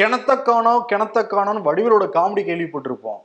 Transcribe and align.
கிணத்த 0.00 0.42
காணோம் 0.42 0.84
கிணத்த 0.92 1.18
காணோம்னு 1.22 1.66
வடிவேலோட 1.68 2.04
காமெடி 2.14 2.42
கேள்விப்பட்டிருப்போம். 2.50 3.20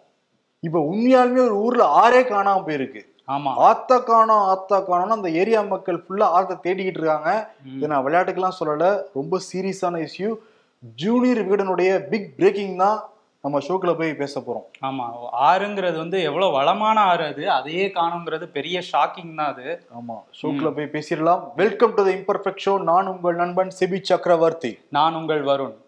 இப்ப 0.60 0.80
உண்மையாலுமே 0.92 1.38
ஒரு 1.38 1.56
ஊர்ல 1.56 1.84
ஆறே 2.04 2.24
காணாம 2.24 2.64
போயிருக்கு. 2.68 3.02
ஆமா. 3.28 3.52
ஆத்த 3.60 4.04
காணோம் 4.04 4.48
ஆத்த 4.48 4.74
காணோம்னு 4.74 5.18
அந்த 5.18 5.30
ஏரியா 5.30 5.62
மக்கள் 5.62 6.04
ஃபுல்லா 6.10 6.28
ஆத்த 6.38 6.60
தேடிக்கிட்டு 6.64 7.02
இருக்காங்க. 7.02 7.50
இது 7.76 7.88
நான் 7.88 8.06
விளையாட்டுக்கெல்லாம் 8.06 8.58
சொல்லல. 8.60 9.02
ரொம்ப 9.14 9.40
சீரியஸான 9.54 10.08
இஷ்யூ 10.08 10.36
ஜூனியர் 10.96 11.50
விகடனுடைய 11.50 12.00
பிக் 12.00 12.38
பிரேக்கிங் 12.38 12.78
தான் 12.78 13.04
நம்ம 13.42 13.60
ஷோக்குள்ள 13.60 13.98
போய் 13.98 14.14
பேச 14.14 14.40
போறோம். 14.40 14.86
ஆமா. 14.86 15.06
ஆறுங்கிறது 15.42 15.98
வந்து 15.98 16.22
எவ்வளவு 16.22 16.52
வளமான 16.52 17.02
ஆறு 17.02 17.26
அது. 17.26 17.52
அதையே 17.52 17.88
காணுங்கிறது 17.88 18.46
பெரிய 18.48 18.82
ஷாக்கிங் 18.92 19.36
தான் 19.36 19.54
அது. 19.54 19.88
ஆமா. 20.00 20.16
ஷோக்குள்ள 20.42 20.76
போய் 20.76 20.94
பேசிடலாம். 20.94 21.42
Welcome 21.56 21.94
to 21.94 22.06
the 22.06 22.12
imperfect 22.12 22.58
show 22.66 22.84
நான் 22.84 23.08
உங்கள் 23.08 23.36
நண்பன் 23.36 23.72
செபி 23.80 24.02
சக்கரவர்த்தி. 24.02 24.80
நான் 24.90 25.16
உங்கள் 25.16 25.44
வருண். 25.44 25.84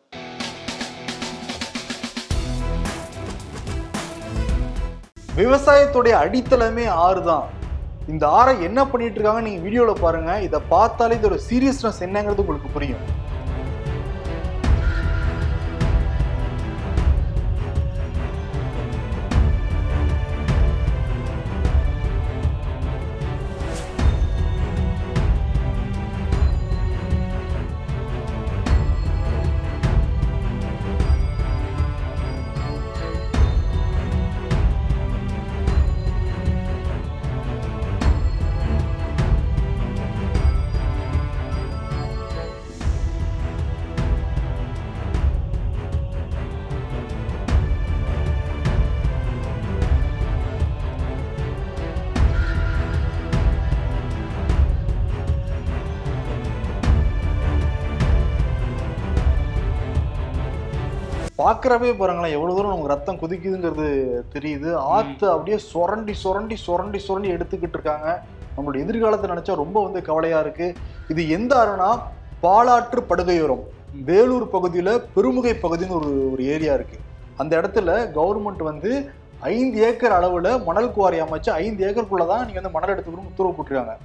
விவசாயத்துடைய 5.40 6.14
அடித்தளமே 6.23 6.86
ஆறு 7.05 7.22
தான். 7.30 7.46
இந்த 8.12 8.23
ஆறை 8.38 8.54
என்ன 8.68 8.80
பண்ணிட்டு 8.91 9.18
இருக்காங்க 9.18 9.41
நீங்க 9.48 9.62
வீடியோல 9.68 9.94
பாருங்க. 10.05 10.32
இதை 10.48 10.60
பார்த்தாலே 10.73 11.16
இதோட 11.20 11.38
சீரியஸ்னஸ் 11.50 12.00
என்னங்கிறது 12.05 12.44
உங்களுக்கு 12.44 12.70
புரியும். 12.76 13.04
பாக்குறவே 61.48 61.90
பாருங்களேன் 61.98 62.34
எவ்வளவு 62.35 62.55
தூரம் 62.55 62.71
நமக்கு 62.71 62.93
ரத்தம் 62.93 63.20
குதிக்குதுங்கிறது 63.20 63.85
தெரியுது. 64.34 64.69
ஆத்து 64.94 65.25
அப்படியே 65.34 65.57
சுரண்டி 65.72 66.13
சுரண்டி 66.22 66.56
சுரண்டி 66.63 67.00
சுரண்டி 67.03 67.29
எடுத்துக்கிட்டு 67.35 67.78
இருக்காங்க. 67.78 68.07
நம்மளோட 68.56 68.78
எதிர்காலத்தை 68.85 69.28
நினைச்சா 69.31 69.56
ரொம்ப 69.62 69.78
வந்து 69.84 70.00
கவலையா 70.07 70.39
இருக்கு. 70.45 70.67
இது 71.13 71.22
எந்த 71.38 71.51
ஆறுனா 71.59 71.89
பாலாற்று 72.45 73.01
படுகையோரம். 73.12 73.63
வேலூர் 74.09 74.47
பகுதியில 74.56 74.89
பெருமுகை 75.16 75.53
பகுதின்னு 75.62 75.97
ஒரு 76.00 76.09
ஒரு 76.31 76.44
ஏரியா 76.56 76.73
இருக்கு. 76.79 76.97
அந்த 77.41 77.53
இடத்துல 77.61 77.95
கவர்மெண்ட் 78.17 78.63
வந்து 78.72 78.91
ஐந்து 79.53 79.79
ஏக்கர் 79.89 80.17
அளவுல 80.19 80.50
மணல் 80.69 80.91
குவாரி 80.97 81.19
அமைச்சு 81.25 81.51
ஐந்து 81.63 81.85
ஏக்கருக்குள்ளதான் 81.88 82.44
நீங்க 82.47 82.59
வந்து 82.61 82.75
மணல் 82.78 82.94
எடுத்துக்கணும்னு 82.95 83.31
உத்தரவு 83.34 83.56
போட்டிருக்காங்க. 83.57 83.95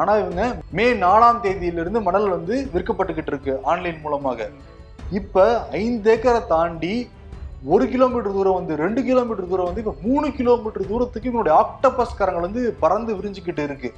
ஆனா 0.00 0.12
இவங்க 0.22 0.42
மே 0.78 0.88
நாலாம் 1.04 1.40
தேதியிலிருந்து 1.46 2.02
மணல் 2.10 2.28
வந்து 2.36 2.56
விற்கப்பட்டுக்கிட்டு 2.74 3.32
இருக்கு 3.34 3.54
ஆன்லைன் 3.72 4.02
மூலமாக. 4.04 4.50
இப்ப 5.10 5.66
ஐந்து 5.70 6.08
ஏக்கரை 6.14 6.46
தாண்டி 6.46 7.08
ஒரு 7.66 7.88
கிலோமீட்டர் 7.88 8.32
தூரம் 8.32 8.54
வந்து 8.54 8.76
ரெண்டு 8.76 9.02
கிலோமீட்டர் 9.02 9.48
தூரம் 9.48 9.64
வந்து 9.64 9.82
இப்ப 9.84 9.94
மூணு 10.02 10.32
கிலோமீட்டர் 10.32 10.86
தூரத்துக்கு 10.86 11.28
இவனுடைய 11.28 11.54
ஆக்டோபஸ் 11.62 12.18
கரங்கள் 12.18 12.46
வந்து 12.46 12.76
பறந்து 12.80 13.14
விரிஞ்சுக்கிட்டு 13.14 13.62
இருக்கு. 13.62 13.92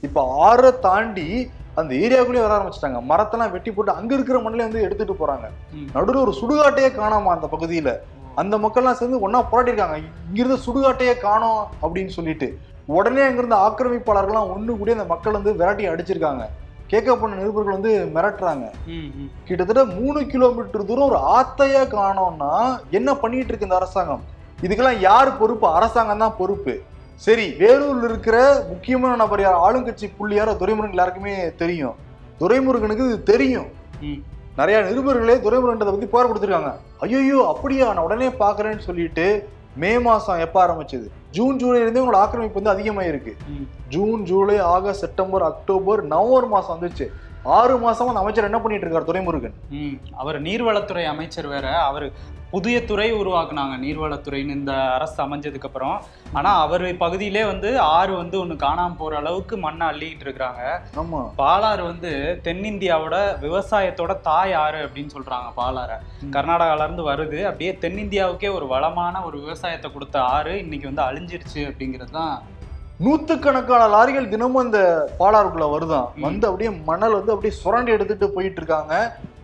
இப்ப 0.00 0.24
ஆறை 0.48 0.78
தாண்டி 0.78 1.50
அந்த 1.74 1.94
ஏரியாக்குள்ளேயே 1.94 2.44
வர 2.46 2.52
ஆரம்பிச்சிட்டாங்க. 2.58 3.00
மரத்தெல்லாம் 3.08 3.50
வெட்டி 3.50 3.70
போட்டு 3.70 3.92
அங்க 3.92 4.14
இருக்கிற 4.14 4.38
மண்ணிலே 4.38 4.64
வந்து 4.64 4.82
எடுத்துட்டு 4.82 5.16
போறாங்க. 5.20 5.48
நடுவில் 5.92 6.22
ஒரு 6.22 6.34
சுடுகாட்டையே 6.40 6.90
காணாமா 7.00 7.32
அந்த 7.36 7.48
பகுதியில? 7.52 7.92
அந்த 8.34 8.58
மக்கள்லாம் 8.58 8.98
சேர்ந்து 9.00 9.20
ஒண்ணா 9.20 9.42
போராட்டிருக்காங்க 9.42 9.96
இங்கிருந்து 10.26 10.58
சுடுகாட்டையே 10.66 11.18
காணோம் 11.18 11.66
அப்படின்னு 11.82 12.06
சொல்லிட்டு. 12.06 12.58
உடனே 12.86 13.20
அங்கிருந்த 13.20 13.56
ஆக்கிரமிப்பாளர்கள்லாம் 13.56 14.50
ஒண்ணு 14.54 14.78
கூடி 14.78 14.92
அந்த 14.92 15.04
மக்கள் 15.04 15.32
வந்து 15.32 15.56
விரட்டி 15.56 15.88
அடிச்சிருக்காங்க. 15.88 16.44
கேட்க 16.90 17.14
போன 17.20 17.36
நிருபர்கள் 17.38 17.76
வந்து 17.76 17.92
மிரட்டுறாங்க. 18.16 18.66
கிட்டத்தட்ட 19.48 19.82
மூணு 19.96 20.20
கிலோமீட்டர் 20.32 20.88
தூரம் 20.90 21.08
ஒரு 21.10 21.18
ஆத்தையா 21.36 21.82
காணோம்னா 21.96 22.52
என்ன 22.98 23.10
பண்ணிட்டு 23.22 23.50
இருக்கு 23.52 23.68
இந்த 23.68 23.78
அரசாங்கம்? 23.80 24.22
இதுக்கெல்லாம் 24.66 25.02
யார் 25.08 25.30
பொறுப்பு? 25.40 25.66
அரசாங்கம் 25.78 26.22
தான் 26.24 26.38
பொறுப்பு. 26.38 26.74
சரி 27.26 27.44
வேலூர்ல 27.60 28.08
இருக்கிற 28.10 28.38
முக்கியமான 28.70 29.12
நபர் 29.22 29.42
யார்? 29.44 29.60
ஆளுங்கட்சி 29.66 30.08
புள்ளியார 30.18 30.50
துரைமுருகன் 30.62 30.96
எல்லாருக்குமே 30.96 31.36
தெரியும். 31.62 31.96
துரைமுருகனுக்கு 32.40 33.06
இது 33.10 33.20
தெரியும். 33.32 33.68
நிறைய 34.58 34.78
நிருபர்களே 34.88 35.36
துரைமுருகன் 35.46 35.80
பத்தி 35.82 36.10
புகார் 36.12 36.30
கொடுத்துருக்காங்க. 36.30 36.72
ஐயோ 37.04 37.40
அப்படியா? 37.52 37.86
நான் 37.94 38.06
உடனே 38.08 38.28
பாக்குறேன்னு 38.42 38.86
சொல்லிட்டு 38.88 39.26
மே 39.78 39.98
மாசம் 39.98 40.38
எப்ப 40.38 40.66
ஆரம்பிச்சது? 40.66 41.06
ஜூன் 41.30 41.56
ஜூலைல 41.56 41.80
இருந்தே 41.80 42.00
உங்களோட 42.00 42.14
ஆக்கிரமிப்பு 42.14 42.62
வந்து 42.62 42.72
அதிகமாயிருக்கு. 42.72 43.32
ம். 43.48 43.66
June 43.88 44.22
July 44.24 44.58
August 44.58 45.00
September 45.00 45.42
October 45.42 46.06
November 46.06 46.48
மாசம் 46.48 46.78
வந்துச்சு 46.78 47.06
ஆறு 47.48 47.78
மாசமா 47.78 48.08
அந்த 48.08 48.20
அமைச்சர் 48.20 48.44
என்ன 48.44 48.60
பண்ணிட்டு 48.60 48.86
இருக்காரு 48.86 49.04
துரைமுருகன். 49.04 49.54
ம். 49.70 49.94
அவர் 50.14 50.42
நீர்வளத்துறை 50.42 51.04
அமைச்சர் 51.04 51.46
வேற. 51.46 51.78
அவர் 51.80 52.12
புதிய 52.50 52.84
துறை 52.84 53.12
உருவாக்குனாங்க 53.12 53.78
நீர்வளத்துறைன்னு 53.78 54.50
இந்த 54.50 54.72
அரசு 54.72 55.22
அமைஞ்சதுக்கு 55.22 55.64
அப்புறம் 55.64 56.02
ஆனா 56.32 56.56
அவர் 56.56 56.96
பகுதியிலே 56.96 57.44
வந்து 57.44 57.80
ஆறு 57.80 58.16
வந்து 58.16 58.40
ஒண்ணு 58.40 58.56
காணாம 58.56 58.96
போற 58.96 59.16
அளவுக்கு 59.16 59.56
மண்ணை 59.56 59.86
அள்ளிக்கிட்டு 59.88 60.24
இருக்கிறாங்க. 60.24 60.62
ஆமா. 60.96 61.20
பாலாறு 61.36 61.82
வந்து 61.82 62.12
தென்னிந்தியாவோட 62.44 63.40
விவசாயத்தோட 63.40 64.20
தாய் 64.20 64.52
ஆறு 64.52 64.88
அப்படின்னு 64.88 65.14
சொல்றாங்க 65.14 65.52
பாலாறை. 65.56 65.98
கர்நாடகால 66.30 66.82
இருந்து 66.82 67.02
வருது. 67.02 67.44
அப்படியே 67.44 67.78
தென்னிந்தியாவுக்கே 67.80 68.54
ஒரு 68.54 68.66
வளமான 68.66 69.24
ஒரு 69.24 69.40
விவசாயத்தை 69.40 69.92
கொடுத்த 69.92 70.22
ஆறு 70.22 70.58
இன்னைக்கு 70.58 70.86
வந்து 70.86 71.02
அழிஞ்சிருச்சு 71.02 71.60
அப்படிங்கிறது 71.66 72.10
தான் 72.10 72.34
நூத்துக்கணக்கான 73.04 73.82
லாரிகள் 73.92 74.30
தினமும் 74.30 74.64
இந்த 74.66 74.78
பாலாறுக்குள்ள 75.18 75.66
வருதான். 75.74 76.06
வந்து 76.24 76.44
அப்படியே 76.48 76.70
மணல் 76.88 77.14
வந்து 77.18 77.32
அப்படியே 77.34 77.52
சுரண்டி 77.58 77.90
எடுத்துட்டு 77.96 78.26
போயிட்டு 78.36 78.58
இருக்காங்க 78.60 78.94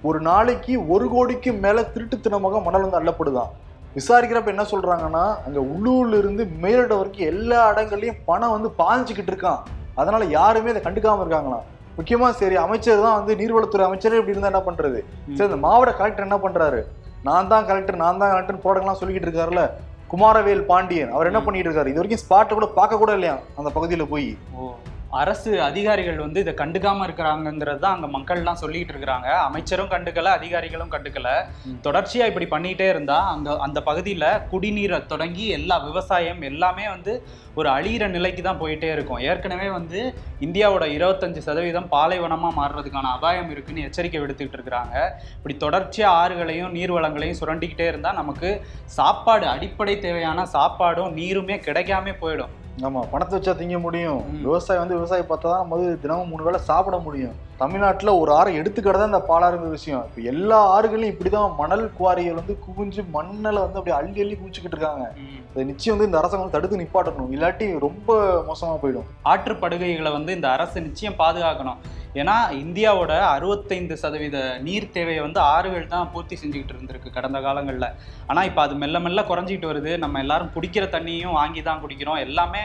ஒரு 0.08 0.18
நாளைக்கு 0.28 0.72
ஒரு 0.94 1.06
கோடிக்கு 1.12 1.50
மேல 1.64 1.84
திருட்டுத்தனமாக 1.92 2.62
மணல் 2.66 2.84
வந்து 2.86 2.98
அள்ளப்படுதான். 3.00 3.52
விசாரிக்கிறப்ப 3.98 4.52
என்ன 4.54 4.64
சொல்றாங்கன்னா 4.72 5.22
அங்க 5.46 5.60
உள்ளூர்ல 5.74 6.18
இருந்து 6.22 6.44
மேலிட 6.64 6.92
வரைக்கும் 7.00 7.30
எல்லா 7.32 7.60
இடங்கள்லயும் 7.74 8.20
பணம் 8.30 8.54
வந்து 8.56 8.70
பாஞ்சுக்கிட்டு 8.80 9.32
இருக்கான். 9.34 9.62
அதனால 10.00 10.24
யாருமே 10.38 10.74
அதை 10.74 10.82
கண்டுக்காம 10.88 11.24
இருக்காங்களாம். 11.24 11.64
முக்கியமா 11.98 12.28
சரி 12.42 12.56
அமைச்சர் 12.66 13.06
தான் 13.06 13.18
வந்து 13.20 13.32
நீர்வளத்துறை 13.40 13.84
அமைச்சரே 13.88 14.20
இப்படி 14.20 14.36
இருந்தா 14.36 14.52
என்ன 14.54 14.64
பண்றது. 14.68 15.00
சரி 15.36 15.48
இந்த 15.50 15.62
மாவட்ட 15.66 15.98
கலெக்டர் 16.00 16.28
என்ன 16.28 16.38
பண்றாரு? 16.46 16.82
நான் 17.28 17.50
தான் 17.54 17.66
கலெக்டர் 17.68 18.02
நான் 18.04 18.20
தான் 18.22 18.32
கலெக்டர் 18.34 18.64
போராட்டம்லாம் 18.64 19.00
சொல்லிக்கிட்டு 19.00 19.30
இருக்காருல்ல. 19.30 19.64
குமாரவேல் 20.12 20.60
பாண்டியன் 20.60 21.10
அவர் 21.10 21.26
என்ன. 21.26 21.40
பண்ணிட்டு 21.40 21.70
இருக்காரு? 21.70 21.86
இது 21.86 22.00
வரைக்கும் 22.00 22.24
ஸ்பாட்டை 22.28 22.52
கூட 22.52 22.66
பார்க்க 22.66 22.96
கூட 22.96 23.12
இல்லையா? 23.12 23.38
அந்த 23.56 23.70
பகுதியில 23.74 24.04
போய். 24.04 24.36
ஓ. 24.54 24.74
அரசு 25.14 25.62
அதிகாரிகள் 25.62 26.16
வந்து 26.16 26.40
இதை 26.40 26.52
கண்டுக்காம 26.54 27.04
இருக்கிறாங்கிறது 27.04 27.78
தான் 27.78 27.94
அங்க 27.96 28.18
மக்கள்லாம் 28.18 28.52
சொல்லிட்டு 28.52 28.92
இருக்கிறாங்க. 28.94 29.28
அமைச்சரும் 29.48 29.90
கண்டுக்கல 29.94 30.24
அதிகாரிகளும் 30.24 30.90
கண்டுக்கல. 30.90 31.28
ம். 31.66 31.76
தொடர்ச்சியா 31.82 32.26
இப்படி 32.26 32.46
பண்ணிட்டே 32.46 32.88
இருந்தா 32.88 33.18
அங்க 33.26 33.58
அந்த 33.58 33.82
பகுதியில 33.86 34.42
குடிநீரை 34.52 35.06
தொடங்கி 35.06 35.46
எல்லா 35.48 35.78
விவசாயம் 35.78 36.42
எல்லாமே 36.42 36.88
வந்து 36.88 37.26
ஒரு 37.54 37.68
அழியிற 37.68 38.08
நிலைக்கு 38.08 38.42
தான் 38.42 38.60
போயிட்டே 38.60 38.92
இருக்கும். 38.92 39.18
ஏற்கனவே 39.18 39.70
வந்து 39.70 40.14
இந்தியாவோட 40.40 40.86
இருபத்தஞ்சு 40.96 41.38
சதவீதம் 41.38 41.88
பாலைவனமா 41.90 42.50
மாறுறதுக்கான 42.60 43.12
அபாயம் 43.12 43.50
இருக்குன்னு 43.50 43.82
எச்சரிக்கை 43.82 44.20
விடுத்துக்கிட்டு 44.20 44.58
இருக்கிறாங்க. 44.60 44.96
இப்படி 45.36 45.56
தொடர்ச்சியா 45.56 46.10
ஆறுகளையும் 46.22 46.74
நீர்வளங்களையும் 46.74 47.40
சுரண்டிக்கிட்டே 47.40 47.86
இருந்தா 47.86 48.12
நமக்கு 48.12 48.50
சாப்பாடு 48.84 49.46
அடிப்படை 49.46 49.98
தேவையான 49.98 50.46
சாப்பாடும் 50.52 51.16
நீருமே 51.20 51.58
கிடைக்காம 51.68 52.14
போயிடும். 52.20 52.52
ஆமா 52.76 53.00
பணத்தை 53.10 53.38
வச்சா 53.38 53.52
திங்க 53.52 53.80
முடியும். 53.80 54.20
விவசாயம் 54.42 54.82
வந்து 54.82 54.94
விவசாயம் 54.94 55.28
பார்த்தா 55.28 55.50
தான் 55.50 55.62
நம்ம 55.62 55.96
தினமும் 55.96 56.28
மூணு 56.28 56.42
வேளை 56.42 56.58
சாப்பிட 56.60 56.98
முடியும் 56.98 57.34
தமிழ்நாட்டுல 57.58 58.18
ஒரு 58.18 58.32
ஆறை 58.32 58.52
எடுத்துக்கிட்டதான் 58.60 59.06
இந்த 59.06 59.24
பாலாறுங்கிற 59.28 59.70
விஷயம். 59.70 60.04
இப்ப 60.08 60.22
எல்லா 60.22 60.58
ஆறுகளையும் 60.70 61.14
இப்படிதான் 61.14 61.56
மணல் 61.56 61.90
குவாரிகள் 61.98 62.34
வந்து 62.34 62.58
குவிஞ்சு 62.66 63.02
மண்ணல 63.16 63.58
வந்து 63.64 63.80
அப்படியே 63.80 63.96
அள்ளி 63.96 64.20
அள்ளி 64.20 64.34
குவிச்சுக்கிட்டு 64.34 64.76
இருக்காங்க. 64.76 65.14
அதை 65.50 65.64
நிச்சயம் 65.64 65.98
வந்து 65.98 66.04
இந்த 66.04 66.18
அரசாங்கம் 66.18 66.50
தடுத்து 66.50 66.78
நிப்பாட்டணும். 66.78 67.32
இல்லாட்டி 67.34 67.78
ரொம்ப 67.78 68.44
மோசமா 68.48 68.78
போயிடும். 68.82 69.10
ஆற்றுப்படுகைகளை 69.24 70.12
வந்து 70.12 70.34
இந்த 70.34 70.50
அரசு 70.50 70.80
நிச்சயம் 70.80 71.18
பாதுகாக்கணும். 71.18 71.76
ஏன்னா 72.14 72.34
இந்தியாவோட 72.50 73.20
அறுபத்தைந்து 73.20 73.96
சதவீத 73.96 74.58
நீர் 74.58 74.90
தேவையை 74.90 75.22
வந்து 75.22 75.40
ஆறுகள் 75.40 75.86
தான் 75.86 76.10
பூர்த்தி 76.12 76.38
செஞ்சுக்கிட்டு 76.42 76.74
இருந்திருக்கு 76.74 77.12
கடந்த 77.12 77.40
காலங்களில். 77.40 77.88
ஆனால் 78.26 78.44
இப்போ 78.44 78.62
அது 78.62 78.74
மெல்ல 78.74 79.00
மெல்ல 79.00 79.22
குறைஞ்சிக்கிட்டு 79.22 79.70
வருது. 79.72 79.98
நம்ம 79.98 80.18
எல்லாரும் 80.18 80.50
குடிக்கிற 80.54 80.86
தண்ணியும் 80.96 81.32
வாங்கி 81.32 81.62
தான் 81.62 81.82
குடிக்கிறோம். 81.84 82.18
எல்லாமே 82.18 82.58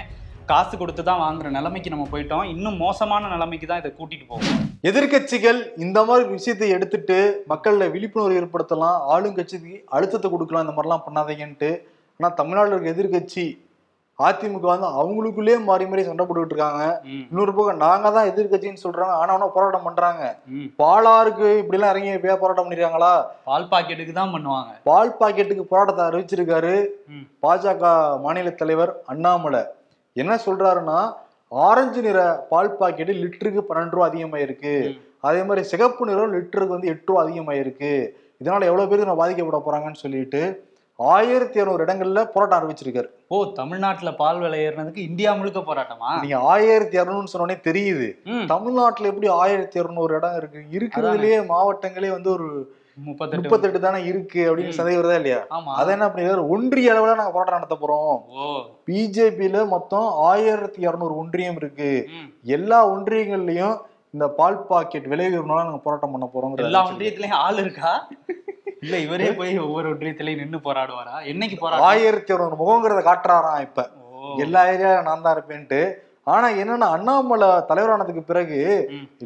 காசு 0.51 0.73
கொடுத்து 0.81 1.03
தான் 1.09 1.21
வாங்குற 1.25 1.47
நிலைமைக்கு 1.57 1.93
நம்ம 1.93 2.07
போயிட்டோம். 2.11 2.45
இன்னும் 2.55 2.81
மோசமான 2.85 3.29
நிலைமைக்கு 3.35 3.69
தான் 3.71 3.81
இதை 3.81 3.91
கூட்டிட்டு 3.99 4.27
போகும். 4.33 4.59
எதிர்க்கட்சிகள் 4.89 5.61
இந்த 5.85 5.99
மாதிரி 6.09 6.27
விஷயத்தை 6.35 6.69
எடுத்துட்டு 6.75 7.17
மக்கள்ல 7.53 7.87
விழிப்புணர்வு 7.95 8.37
ஏற்படுத்தலாம் 8.41 8.99
ஆளுங்கட்சிக்கு 9.15 9.73
அழுத்தத்தை 9.95 10.29
கொடுக்கலாம் 10.35 10.65
இந்த 10.65 10.75
மாதிரிலாம் 10.75 11.07
பண்ணாதீங்கன்ட்டு. 11.07 11.71
ஆனா 12.19 12.29
தமிழ்நாட்டில் 12.41 12.75
இருக்க 12.75 12.95
எதிர்க்கட்சி 12.95 13.47
அதிமுக 14.27 14.67
வந்து 14.69 14.87
அவங்களுக்குள்ளேயே 14.99 15.57
மாறி 15.67 15.85
மாறி 15.89 16.01
சண்டை 16.07 16.23
போட்டுக்கிட்டு 16.23 16.55
இருக்காங்க. 16.55 16.85
இன்னொரு 17.29 17.51
பக்கம் 17.57 17.79
நாங்க 17.83 18.07
தான் 18.15 18.29
எதிர்க்கட்சின்னு 18.31 18.83
சொல்றாங்க. 18.85 19.13
ஆனா 19.19 19.29
அவனா 19.33 19.47
போராட்டம் 19.55 19.85
பண்றாங்க. 19.87 20.23
பாலாருக்கு 20.81 21.47
இப்படி 21.61 21.77
எல்லாம் 21.77 21.93
இறங்கி 21.93 22.11
போய் 22.23 22.41
போராட்டம் 22.41 22.65
பண்ணிருக்காங்களா? 22.67 23.13
பால் 23.49 23.69
பாக்கெட்டுக்கு 23.73 24.15
தான் 24.19 24.33
பண்ணுவாங்க. 24.35 24.71
பால் 24.89 25.17
பாக்கெட்டுக்கு 25.21 25.65
போராட்டத்தை 25.71 26.05
அறிவிச்சிருக்காரு. 26.09 26.73
பாஜக 27.45 27.93
மாநில 28.25 28.51
தலைவர் 28.63 28.93
அண்ணாமலை. 29.13 29.63
என்ன 30.13 30.39
சொல்றாருன்னா 30.45 31.13
ஆரஞ்சு 31.51 32.01
நிற 32.01 32.45
பால் 32.49 32.77
பாக்கெட்டு 32.79 33.13
லிட்டருக்கு 33.21 33.61
பன்னெண்டு 33.69 33.89
ரூபா 33.89 34.09
அதிகமாயிருக்கு. 34.09 34.73
அதே 35.19 35.43
மாதிரி 35.43 35.67
சிகப்பு 35.67 36.05
நிறம் 36.05 36.33
லிட்டருக்கு 36.33 36.67
வந்து 36.67 36.87
எட்டு 36.87 37.05
ரூபா 37.05 37.23
அதிகமாயிருக்கு. 37.25 38.13
இதனால 38.41 38.63
எவ்வளவு 38.63 38.89
பேருக்கு 38.89 39.11
நான் 39.11 39.21
பாதிக்கப்பட 39.21 39.59
போறாங்கன்னு 39.65 40.03
சொல்லிட்டு 40.05 40.67
ஆயிரத்தி 40.99 41.61
இரநூறு 41.61 41.81
இடங்கள்ல 41.85 42.31
போராட்டம் 42.31 42.59
அறிவிச்சிருக்காரு 42.59 43.09
ஓ 43.27 43.37
தமிழ்நாட்டுல 43.53 44.15
பால் 44.15 44.39
விலை 44.39 44.59
ஏறினதுக்கு 44.67 44.97
இந்தியா 44.97 45.33
முழுக்க 45.33 45.59
போராட்டமா? 45.59 46.19
நீங்க 46.21 46.37
ஆயிரத்தி 46.37 46.97
இரநூறுன்னு 46.99 47.33
சொன்னோடனே 47.33 47.57
தெரியுது. 47.67 48.07
தமிழ்நாட்டுல 48.45 49.07
எப்படி 49.07 49.27
ஆயிரத்தி 49.27 49.79
இரநூறு 49.79 50.13
இடம் 50.13 50.35
இருக்கு? 50.35 50.61
இருக்கிறதுலயே 50.71 51.37
மாவட்டங்களே 51.45 52.09
வந்து 52.11 52.31
ஒரு 52.31 52.77
முப்பத்தெட்டு 53.07 53.79
தானே 53.79 53.99
இருக்கு 54.05 54.41
அப்படின்னு. 54.49 54.77
சந்தேகம் 54.77 55.01
வருதா 55.01 55.17
இல்லையா? 55.21 55.39
அதை 55.79 55.91
என்ன 55.95 56.07
பண்ணிருக்காரு 56.07 56.43
ஒன்றிய 56.55 56.93
அளவுல 56.93 57.15
நாங்க 57.19 57.33
போராட்டம் 57.35 57.59
நடத்த 57.59 57.77
போறோம். 57.83 58.15
பிஜேபியில 58.87 59.67
மொத்தம் 59.67 60.07
ஆயிரத்தி 60.29 60.81
இரநூறு 60.87 61.15
ஒன்றியம் 61.15 61.59
இருக்கு. 61.61 61.91
எல்லா 62.57 62.79
ஒன்றியங்கள்லயும் 62.95 63.77
இந்த 64.13 64.27
பால் 64.37 64.63
பாக்கெட் 64.69 65.07
விலை 65.07 65.25
உயர்வுனால 65.31 65.65
நாங்க 65.67 65.81
போராட்டம் 65.83 66.13
பண்ண 66.13 66.27
போறோம் 66.33 66.55
எல்லா 66.67 66.83
ஒன்றியத்திலயும் 66.91 67.41
ஆள் 67.45 67.57
இருக்கா? 67.57 67.91
இல்ல 68.83 68.97
இவரே 68.97 69.29
போய் 69.39 69.53
ஒவ்வொரு 69.59 69.87
ஒன்றியத்திலயும் 69.93 70.41
நின்னு 70.43 70.59
போராடுவாரா? 70.67 71.15
என்னைக்கு 71.31 71.57
போராட்டம்? 71.59 71.87
ஆயிரத்தி 71.89 72.33
இரநூறு 72.33 72.57
முகங்கிறத 72.61 73.01
காட்டுறாராம் 73.09 73.65
இப்ப. 73.67 73.83
எல்லா 74.37 74.61
ஏரியா 74.71 74.91
நான் 75.01 75.25
தான் 75.25 75.35
இருப்பேன்ட்டு. 75.37 75.81
ஆனா 76.29 76.47
என்னன்னா 76.61 76.87
அண்ணாமலை 76.95 77.47
தலைவரானதுக்கு 77.69 78.21
பிறகு. 78.21 78.57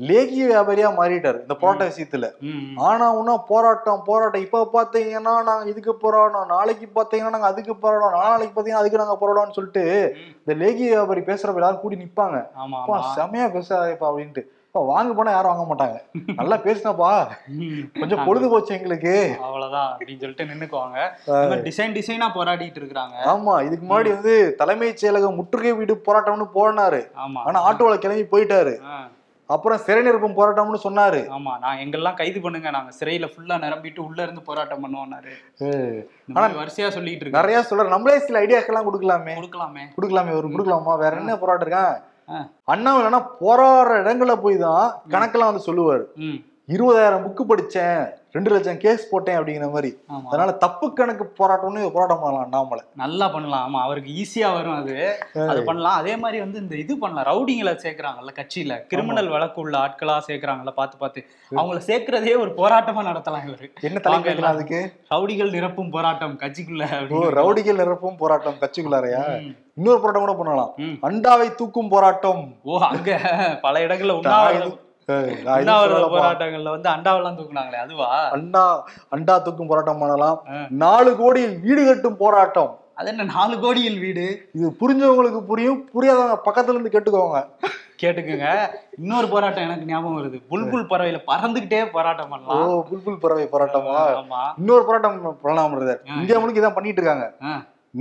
லேகிய 0.09 0.43
வியாபாரியா 0.49 0.89
மாறிட்டாரு 0.97 1.39
இந்த 1.41 1.55
போராட்ட 1.61 1.83
விஷயத்துல. 1.89 2.27
ஆனா 2.87 3.05
உன்னா 3.13 3.35
போராட்டம் 3.49 4.03
போராட்டம் 4.05 4.45
இப்ப 4.45 4.63
பாத்தீங்கன்னா 4.75 5.33
நாங்க 5.43 5.65
இதுக்கு 5.65 5.93
போராடணும் 6.03 6.51
நாளைக்கு 6.53 6.87
பாத்தீங்கன்னா 6.95 7.35
நாங்க 7.35 7.51
அதுக்கு 7.51 7.75
போராடணும் 7.83 8.17
நாளைக்கு 8.23 8.55
பாத்தீங்கன்னா 8.55 8.83
அதுக்கு 8.83 9.01
நாங்க 9.03 9.17
போராடணும்னு 9.21 9.57
சொல்லிட்டு. 9.59 9.85
இந்த 10.41 10.55
லேகிய 10.63 10.89
வியாபாரி 10.89 11.23
பேசுறப்ப 11.29 11.61
எல்லாரும் 11.61 11.83
கூடி 11.83 12.03
நிப்பாங்க 12.03 12.39
செமையா 13.17 13.47
பேசாதேப்பா 13.55 14.09
அப்படின்ட்டு 14.11 14.43
அப்பா 14.75 14.91
வாங்க 14.91 15.11
போனா 15.17 15.31
யாரும் 15.33 15.51
வாங்க 15.51 15.65
மாட்டாங்க. 15.69 15.97
நல்லா 16.37 16.55
பேசினப்பா. 16.63 17.09
கொஞ்சம் 17.99 18.23
பொழுது 18.27 18.45
போச்சு 18.51 18.71
எங்களுக்கு. 18.77 19.11
அவ்வளவுதான் 19.47 19.89
அப்படின்னு 19.89 20.21
சொல்லிட்டு 20.21 20.47
நின்னுக்குவாங்க. 20.51 20.97
டிசைன் 21.67 21.93
டிசைனா 21.97 22.27
போராடிட்டு 22.37 22.79
இருக்காங்க 22.81 23.17
ஆமா 23.33 23.55
இதுக்கு 23.65 23.83
முன்னாடி 23.89 24.09
வந்து 24.15 24.33
தலைமைச் 24.61 25.01
செயலகம் 25.01 25.37
முற்றுகை 25.39 25.73
வீடு 25.79 25.95
போராட்டம்னு 26.07 26.47
போனாரு. 26.55 27.01
ஆமா. 27.25 27.41
ஆனா 27.49 27.59
ஆட்டோல 27.69 27.97
கிளம்பி 28.05 28.25
போயிட்டாரு. 28.31 28.73
அப்புறம் 29.49 29.83
சிறை 29.85 30.01
நிரப்பும் 30.07 30.37
போராட்டம்னு 30.39 30.79
சொன்னாரு. 30.87 31.19
ஆமா 31.37 31.53
நான் 31.65 31.81
எங்கெல்லாம் 31.83 32.17
கைது 32.21 32.41
பண்ணுங்க 32.45 32.71
நாங்க 32.77 32.93
சிறையில 32.99 33.29
ஃபுல்லா 33.33 33.57
நிரம்பிட்டு 33.65 34.01
உள்ள 34.05 34.19
இருந்து 34.25 34.43
போராட்டம் 34.49 34.81
பண்ணுவோம்னாரு. 34.85 35.35
ஆனா 36.35 36.47
வரிசையா 36.61 36.89
சொல்லிட்டு 36.97 37.23
இருக்காரு. 37.25 37.39
நிறைய 37.41 37.59
சொல்ற 37.69 37.85
நம்மளே 37.93 38.17
சில 38.25 38.41
ஐடியாக்கெல்லாம் 38.45 38.89
கொடுக்கலாமே. 38.89 39.35
கொடுக்கலாமே. 39.41 39.85
கொடுக்கலாமே 39.99 40.33
ஒரு 40.39 40.49
கொடுக்கலாமா? 40.55 40.95
வேற 41.03 41.21
என்ன 41.21 41.37
போராட்டம் 41.43 41.67
இருக்கான் 41.67 41.93
ஆ. 42.29 42.49
அண்ணாமலைனா 42.71 43.25
போராடுற 43.39 44.01
இடங்கள்ல 44.03 44.35
போய் 44.35 44.57
தான் 44.57 45.01
கணக்கெல்லாம் 45.09 45.51
வந்து 45.51 45.67
சொல்லுவாரு. 45.67 46.03
இருபதாயிரம் 46.69 47.23
புக்கு 47.25 47.43
படிச்சேன் 47.43 48.11
ரெண்டு 48.31 48.51
லட்சம் 48.51 48.77
கேஸ் 48.77 49.09
போட்டேன் 49.09 49.37
அப்படிங்கிற 49.39 49.71
மாதிரி. 49.71 49.97
அதனால 50.27 50.51
தப்பு 50.51 50.93
கணக்கு 50.93 51.33
போராட்டம்னு 51.39 51.91
போராட்டம் 51.91 52.19
பண்ணலாம் 52.19 52.43
அண்ணாமலை 52.43 52.83
நல்லா 52.93 53.27
பண்ணலாம். 53.27 53.65
ஆமா 53.67 53.81
அவருக்கு 53.81 54.11
ஈஸியா 54.11 54.53
வரும் 54.53 54.75
அது. 54.75 55.17
அது 55.47 55.63
பண்ணலாம். 55.63 55.93
அதே 55.93 56.15
மாதிரி 56.15 56.39
வந்து 56.39 56.59
இந்த 56.59 56.75
இது 56.75 56.97
பண்ணலாம். 56.97 57.25
ரவுடிங்களை 57.25 57.75
சேர்க்கறாங்கல்ல 57.75 58.33
கட்சியில. 58.35 58.85
கிரிமினல் 58.87 59.29
வழக்கு 59.29 59.61
உள்ள 59.61 59.77
ஆட்களா 59.77 60.21
சேர்க்கறாங்கல்ல 60.27 60.69
பார்த்து 60.69 60.97
பார்த்து. 60.97 61.25
அவங்கள 61.51 61.79
சேர்க்கறதே 61.87 62.39
ஒரு 62.39 62.53
போராட்டமா 62.57 63.03
நடத்தலாம் 63.03 63.45
இவரு. 63.49 63.69
என்ன 63.81 63.99
தலைப்பு 63.99 64.45
அதுக்கு? 64.45 64.93
ரவுடிகள் 65.09 65.51
நிரப்பும் 65.51 65.91
போராட்டம் 65.91 66.39
கட்சிக்குள்ள. 66.39 66.85
ரவுடிகள் 67.31 67.81
நிரப்பும் 67.83 68.17
போராட்டம் 68.17 68.61
கட்சிக்குள்ளாரையா? 68.61 69.43
இன்னொரு 69.77 69.99
போராட்டம் 70.01 70.25
கூட 70.25 70.33
பண்ணலாம். 70.39 70.71
அண்டாவை 71.07 71.47
தூக்கும் 71.59 71.91
போராட்டம். 71.93 72.41
ஓ 72.63 72.79
அங்க 72.91 73.11
பல 73.65 73.81
இடங்கள்ல. 73.85 74.15
போராட்டங்கள்ல 76.15 76.73
வந்து 76.75 76.89
அண்டாவெல்லாம் 76.93 77.37
தூக்குனாங்களே 77.39 77.79
அதுவா? 77.85 78.09
அண்டா 78.35 78.63
அண்டா 79.15 79.35
தூக்கும் 79.47 79.71
போராட்டம் 79.71 80.01
பண்ணலாம். 80.03 80.37
நாலு 80.83 81.11
கோடியில் 81.21 81.55
வீடு 81.65 81.81
கட்டும் 81.87 82.21
போராட்டம். 82.23 82.71
அது 82.99 83.09
என்ன 83.11 83.23
நாலு 83.35 83.55
கோடியில் 83.59 83.99
வீடு? 84.03 84.25
இது 84.57 84.67
புரிஞ்சவங்களுக்கு 84.81 85.41
புரியும் 85.49 85.81
புரியாதவங்க 85.93 86.37
பக்கத்துல 86.47 86.75
இருந்து 86.75 86.93
கேட்டுக்கோங்க. 86.95 87.41
கேட்டுக்குங்க. 88.01 88.47
இன்னொரு 89.01 89.27
போராட்டம் 89.33 89.65
எனக்கு 89.67 89.89
ஞாபகம் 89.91 90.17
வருது. 90.19 90.39
புல்புல் 90.51 90.89
பறவையில 90.91 91.19
பறந்துகிட்டே 91.31 91.79
போராட்டம் 91.95 92.29
ஓ 92.29 92.33
பண்ணலாம் 92.33 92.87
புல்புல் 92.89 93.21
பறவை 93.23 93.45
போராட்டமா? 93.53 93.97
இன்னொரு 94.61 94.85
போராட்டம் 94.89 95.19
பண்ணலாம். 95.43 95.77
இந்தியா 96.19 96.39
முழுக்க 96.39 96.63
இதான் 96.63 96.79
பண்ணிட்டு 96.79 97.01
இருக்காங்க. 97.01 97.27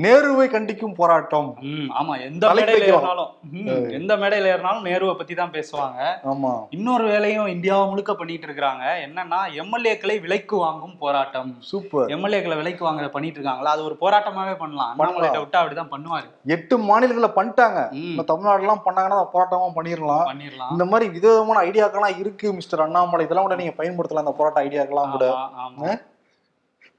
நேருவை 0.00 0.44
கண்டிக்கும் 0.53 0.94
போராட்டம். 0.94 1.56
ஆமா 2.00 2.25
எந்த 2.25 2.49
மேடையில. 2.49 2.85
ஏறினாலும் 2.85 3.91
எந்த 3.91 4.17
மேடையில 4.17 4.47
ஏறினாலும் 4.53 4.87
நேருவை 4.89 5.15
பத்தி 5.15 5.35
தான் 5.35 5.50
பேசுவாங்க. 5.50 5.99
ஆமா. 6.25 6.67
இன்னொரு 6.71 7.05
வேலையும் 7.05 7.47
இந்தியாவை 7.47 7.89
முழுக்க 7.89 8.15
பண்ணிட்டு 8.15 8.47
இருக்காங்க 8.47 8.85
என்னன்னா 9.06 9.41
எம்எல்ஏக்களை 9.62 10.21
விலைக்கு 10.21 10.56
வாங்கும் 10.56 10.99
போராட்டம். 10.99 11.56
சூப்பர். 11.59 12.09
எம்எல்ஏக்களை 12.09 12.56
விலைக்கு 12.56 12.87
வாங்குற 12.89 13.09
பண்ணிட்டு 13.09 13.39
இருக்காங்களா? 13.39 13.71
அது 13.71 13.85
ஒரு 13.85 13.97
போராட்டமாவே 14.00 14.56
பண்ணலாம். 14.56 14.94
அண்ணாமலைட்ட 14.99 15.43
விட்டா 15.44 15.61
அப்படிதான் 15.62 15.93
பண்ணுவாரு. 15.94 16.27
எட்டு 16.44 16.79
மாநிலங்கள்ல 16.79 17.31
பண்ணிட்டாங்க. 17.37 17.93
நம்ம 17.93 18.23
தமிழ்நாடு 18.23 18.61
எல்லாம் 18.61 18.83
பண்ணாங்கன்னா 18.85 19.29
போராட்டமா 19.35 19.69
பண்ணிடலாம். 19.79 20.27
பண்ணிடலாம். 20.33 20.71
இந்த 20.71 20.85
மாதிரி 20.85 21.11
விதவிதமான 21.11 21.61
ஐடியாக்கெல்லாம் 21.67 22.19
இருக்கு 22.19 22.53
மிஸ்டர் 22.53 22.81
அண்ணாமலை. 22.81 23.25
இதெல்லாம் 23.25 23.47
கூட 23.47 23.61
நீங்க 23.62 23.77
பயன்படுத்தலாம் 23.83 24.27
இந்த 24.27 24.33
போராட்ட 24.33 24.65
ஐடியாக்கெல்லாம் 24.65 25.11
கூட. 25.11 25.29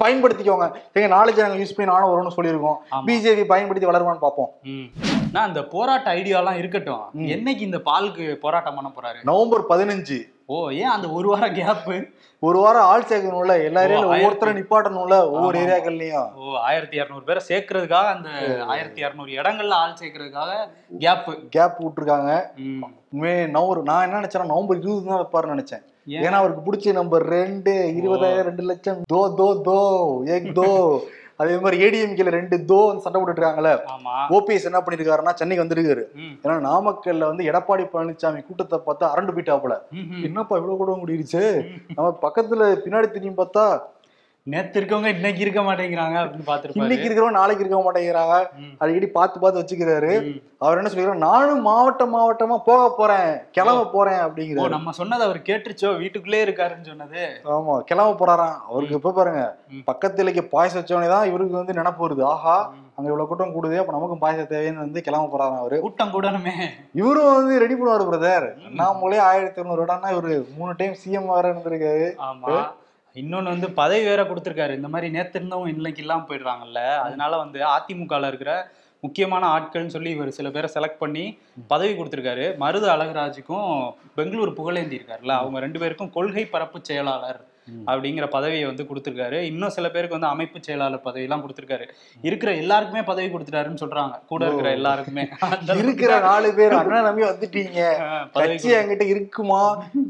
பயன்படுத்திக்கோங்க. 0.04 0.74
எங்க 0.94 1.16
நாலேஜ் 1.16 1.40
நாங்க 1.40 1.56
யூஸ் 1.56 1.76
பண்ணி 1.76 1.92
நானும் 1.92 2.10
வரும்னு 2.10 2.40
சொல்லியிருக்கோம். 2.40 2.76
பிஜேபி 3.06 3.44
பயன்படுத்தி 3.44 3.90
வளருவான்னு 3.90 4.18
பார்ப்போம். 4.18 4.50
ம். 4.64 4.84
நான் 5.32 5.48
இந்த 5.48 5.64
போராட்ட 5.64 6.14
ஐடியாலாம் 6.14 6.58
இருக்கட்டும். 6.58 7.10
ம். 7.12 7.26
என்னைக்கு 7.26 7.60
இந்த 7.60 7.78
பாலுக்கு 7.78 8.36
போராட்டம் 8.36 8.76
பண்ண 8.76 8.92
போறாரு? 9.02 9.24
நவம்பர் 9.24 9.68
பதினஞ்சு. 9.70 10.32
ஓ 10.46 10.70
ஏன் 10.70 10.86
அந்த 10.86 11.10
ஒரு 11.10 11.30
வாரம் 11.30 11.54
கேப் 11.54 12.12
ஒரு 12.40 12.60
வாரம் 12.60 12.82
ஆள் 12.82 13.02
சேர்க்கணும்ல. 13.02 13.64
எல்லா 13.64 13.82
ஆயிரத்தி- 13.82 14.06
ஒவ்வொருத்தரும் 14.06 14.58
நிப்பாட்டணும்ல 14.58 15.30
ஒவ்வொரு. 15.30 15.60
ஏரியாக்கள்லயும். 15.60 16.34
ஓ 16.34 16.58
ஆயிரத்தி 16.58 17.00
இரநூறு 17.00 17.24
பேரை 17.26 17.44
சேர்க்கறதுக்காக 17.48 18.06
அந்த 18.06 18.30
ஆயிரத்தி 18.68 19.04
இரநூறு 19.04 19.42
இடங்கள்ல 19.42 19.70
ஆள் 19.70 19.94
சேர்க்கறதுக்காக 20.00 20.70
கேப் 21.00 21.38
கேப் 21.50 21.76
விட்டுருக்காங்க. 21.80 22.42
உண்மையே 23.12 23.48
நவம்பர் 23.48 23.82
நான் 23.82 24.04
என்ன 24.04 24.20
நினைச்சேன் 24.20 24.46
நவம்பர் 24.46 24.80
இருபது 24.80 25.06
தான் 25.06 25.26
வைப்பாருன்னு 25.26 25.60
நினைச்சேன். 25.60 25.84
ஏன்னா 26.08 26.32
அவருக்கு 26.34 26.62
பிடிச்ச 26.62 26.94
நம்பர் 26.94 27.26
ரெண்டு 27.30 27.74
இருபதாயிரம் 28.00 28.44
ரெண்டு 28.44 28.64
லட்சம் 28.64 29.02
தோ 29.14 29.22
தோ 29.38 29.50
தோ 29.68 29.78
ஏக் 30.28 30.54
தோ. 30.54 30.70
அதே 31.38 31.60
மாதிரி 31.60 31.78
ஏடிஎம்கேல 31.84 32.30
ரெண்டு 32.30 32.56
தோ 32.70 33.00
சண்டை 33.00 33.20
ஆமா. 33.94 34.14
ஓபிஎஸ் 34.30 34.66
என்ன 34.66 34.80
பண்ணிருக்காருன்னா 34.80 35.34
சென்னைக்கு 35.34 35.64
வந்திருக்காரு. 35.64 36.04
ஏன்னா 36.44 36.56
நாமக்கல்ல 36.68 37.28
வந்து 37.28 37.44
எடப்பாடி 37.44 37.86
பழனிசாமி 37.94 38.44
கூட்டத்தை 38.44 38.80
பார்த்தா 38.88 39.12
அரண்டு 39.14 39.34
போயிட்டாப்புல. 39.34 39.76
என்னப்பா 40.24 40.58
இவ்வளவு 40.58 40.78
கூட 40.78 40.92
முடியிருச்சு 41.02 41.44
நம்ம 41.96 42.18
பக்கத்துல 42.22 42.70
பின்னாடி 42.86 43.10
திரும்பி 43.12 43.42
பார்த்தா 43.42 43.66
நேத்து 44.48 44.80
இருக்கவங்க 44.80 45.16
இன்னைக்கு 45.16 45.40
இருக்க 45.40 45.62
மாட்டேங்கிறாங்க 45.62 46.16
அப்படின்னு 46.22 46.48
பாத்துருப்பாரு 46.48 46.80
இன்னைக்கு 46.80 47.06
இருக்கிறவங்க 47.08 47.40
நாளைக்கு 47.40 47.64
இருக்க 47.64 47.78
மாட்டேங்கிறாங்க. 47.84 48.34
அடிக்கடி 48.78 49.08
பார்த்து 49.08 49.40
பார்த்து 49.40 49.62
வச்சுக்கிறாரு. 49.62 50.42
அவர் 50.58 50.78
என்ன 50.78 50.90
சொல்லிக்கிறார்? 50.90 51.26
நானும் 51.30 51.62
மாவட்ட 51.62 52.06
மாவட்டமா 52.06 52.58
போக 52.66 52.96
போறேன். 52.96 53.42
கிளம்ப 53.52 53.86
போறேன் 53.86 54.20
ஓ 54.20 54.26
அப்படிங்கிறாரு 54.28 54.70
நம்ம 54.70 54.92
சொன்னது 54.92 55.24
அவர் 55.24 55.40
கேட்டுருச்சோ? 55.50 55.98
வீட்டுக்குள்ளே 55.98 56.44
இருக்காருன்னு 56.46 56.86
சொன்னது. 56.86 57.24
ஆமா 57.46 57.80
கிளம்ப 57.84 58.26
போறாராம். 58.26 58.58
அவருக்கு 58.68 58.96
இப்ப 58.96 59.12
பாருங்க. 59.12 59.56
பக்கத்துலக்கு 59.88 60.42
பாயசம் 60.42 60.82
வச்சவனே 60.82 61.08
தான் 61.08 61.28
இவருக்கு 61.28 61.60
வந்து 61.62 61.74
நினப்பு 61.74 62.06
வருது. 62.08 62.24
ஆஹா. 62.24 62.58
அங்க 62.96 63.10
இவ்வளவு 63.10 63.28
கூட்டம் 63.28 63.56
கூடுதே 63.56 63.78
அப்ப 63.78 63.92
நமக்கும் 63.92 64.20
பாயசம் 64.20 64.52
தேவைன்னு 64.54 64.76
வந்து 64.76 65.02
கிளம்ப 65.02 65.38
போறாராம் 65.38 65.58
அவரு. 65.58 65.80
கூட்டம் 65.80 66.14
கூடணுமே. 66.14 66.56
இவரும் 66.94 67.34
வந்து 67.34 67.60
ரெடி 67.60 67.74
பண்ணுவாரு 67.74 68.10
பிரதர். 68.12 68.48
நாமளே 68.76 69.20
ஆயிரத்தி 69.20 69.60
இருநூறு 69.60 69.86
இடம்னா 69.86 70.12
இவரு 70.18 70.46
மூணு 70.58 70.74
டைம் 70.78 70.96
சிஎம் 71.06 71.34
வேற 71.34 71.54
இருந்திருக்காரு. 71.54 72.08
ஆமா. 72.30 72.56
இன்னொன்று 73.16 73.50
வந்து 73.52 73.72
பதவி 73.72 74.04
வேற 74.04 74.22
கொடுத்துருக்காரு. 74.24 74.76
இந்த 74.76 74.88
மாதிரி 74.88 75.12
நேற்று 75.12 75.40
இருந்தவங்க 75.40 75.68
இன்னைக்கு 75.68 76.02
இல்லாமல் 76.02 76.28
போயிடுறாங்கல்ல. 76.30 76.80
அதனால 76.98 77.38
வந்து 77.38 77.60
அதிமுகவில் 77.60 78.28
இருக்கிற 78.28 78.54
முக்கியமான 79.02 79.44
ஆட்கள்னு 79.48 79.96
சொல்லி 79.96 80.10
இவர் 80.10 80.30
சில 80.30 80.50
பேரை 80.50 80.70
செலக்ட் 80.74 81.02
பண்ணி 81.04 81.38
பதவி 81.68 81.94
கொடுத்துருக்காரு. 81.94 82.46
மருது 82.64 82.88
அழகராஜுக்கும் 82.96 83.92
பெங்களூர் 84.16 84.58
புகழேந்தி 84.60 84.98
இருக்காருல்ல. 85.00 85.36
அவங்க 85.42 85.60
ரெண்டு 85.60 85.80
பேருக்கும் 85.80 86.12
கொள்கை 86.12 86.46
பரப்பு 86.46 86.80
செயலாளர் 86.82 87.42
அப்படிங்கிற 87.88 88.26
பதவியை 88.30 88.66
வந்து 88.66 88.84
கொடுத்துருக்காரு. 88.84 89.42
இன்னும் 89.42 89.70
சில 89.70 89.90
பேருக்கு 89.90 90.18
வந்து 90.18 90.28
அமைப்பு 90.28 90.60
செயலாளர் 90.62 91.06
பதவியெல்லாம் 91.06 91.44
கொடுத்துருக்காரு. 91.44 91.86
இருக்கிற 92.22 92.52
எல்லாருக்குமே 92.54 93.02
பதவி 93.02 93.28
கொடுத்துட்டாருன்னு 93.28 93.82
சொல்றாங்க. 93.84 94.16
கூட 94.26 94.46
இருக்கிற. 94.46 94.72
எல்லாருக்குமே. 94.72 95.26
இருக்கிற 95.76 96.20
நாலு 96.20 96.54
பேர் 96.54 96.74
அண்ணன் 96.74 97.04
நம்பி 97.04 97.24
வந்துட்டீங்க. 97.24 97.82
கட்சி 98.34 98.70
என்கிட்ட 98.70 99.08
இருக்குமா? 99.08 99.62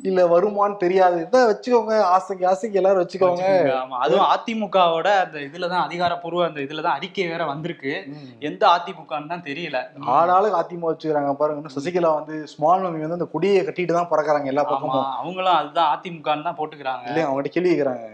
இல்ல 0.04 0.28
வருமான்னு 0.28 0.78
தெரியாது. 0.78 1.20
இதான் 1.26 1.50
வச்சுக்கோங்க. 1.52 2.02
ஆசைக்கு 2.04 2.48
ஆசைக்கு 2.48 2.80
எல்லாரும் 2.82 3.04
வச்சுக்கோங்க. 3.04 3.46
ஆமா. 3.82 3.98
அதுவும் 4.00 4.28
அதிமுகவோட 4.36 5.08
அந்த 5.26 5.40
இதுலதான் 5.40 5.86
அதிகாரப்பூர்வ 5.88 6.46
அந்த 6.46 6.62
இதுலதான் 6.62 6.98
அறிக்கை 6.98 7.28
வேற 7.28 7.46
வந்திருக்கு. 7.46 7.94
எந்த 8.40 8.68
அதிமுகன்னு 8.68 9.28
தான் 9.28 9.46
தெரியல. 9.50 9.78
ஆளாளுக்கு 10.18 10.62
அதிமுக 10.62 10.92
வச்சுக்கிறாங்க 10.92 11.34
பாருங்க. 11.34 11.74
சசிகலா 11.78 12.14
வந்து 12.20 12.48
ஸ்மால் 12.48 12.82
வந்து 12.82 13.20
அந்த 13.20 13.26
கொடியை 13.26 13.64
கட்டிட்டு 13.64 13.94
தான் 13.94 14.12
பறக்கறாங்க 14.12 14.46
எல்லா 14.46 14.64
பக்கமும். 14.64 15.08
அவங்களும் 15.22 15.54
அதுதான் 15.54 15.92
அதிமுகன்னு 15.96 16.48
தான் 16.50 16.60
போட்டுக்கிறாங்க. 16.60 17.08
இல்லையா? 17.08 17.30
அவங்ககிட்ட 17.44 17.56
கேள்வி 17.56 17.72
கேக்குறாங்க 17.72 18.10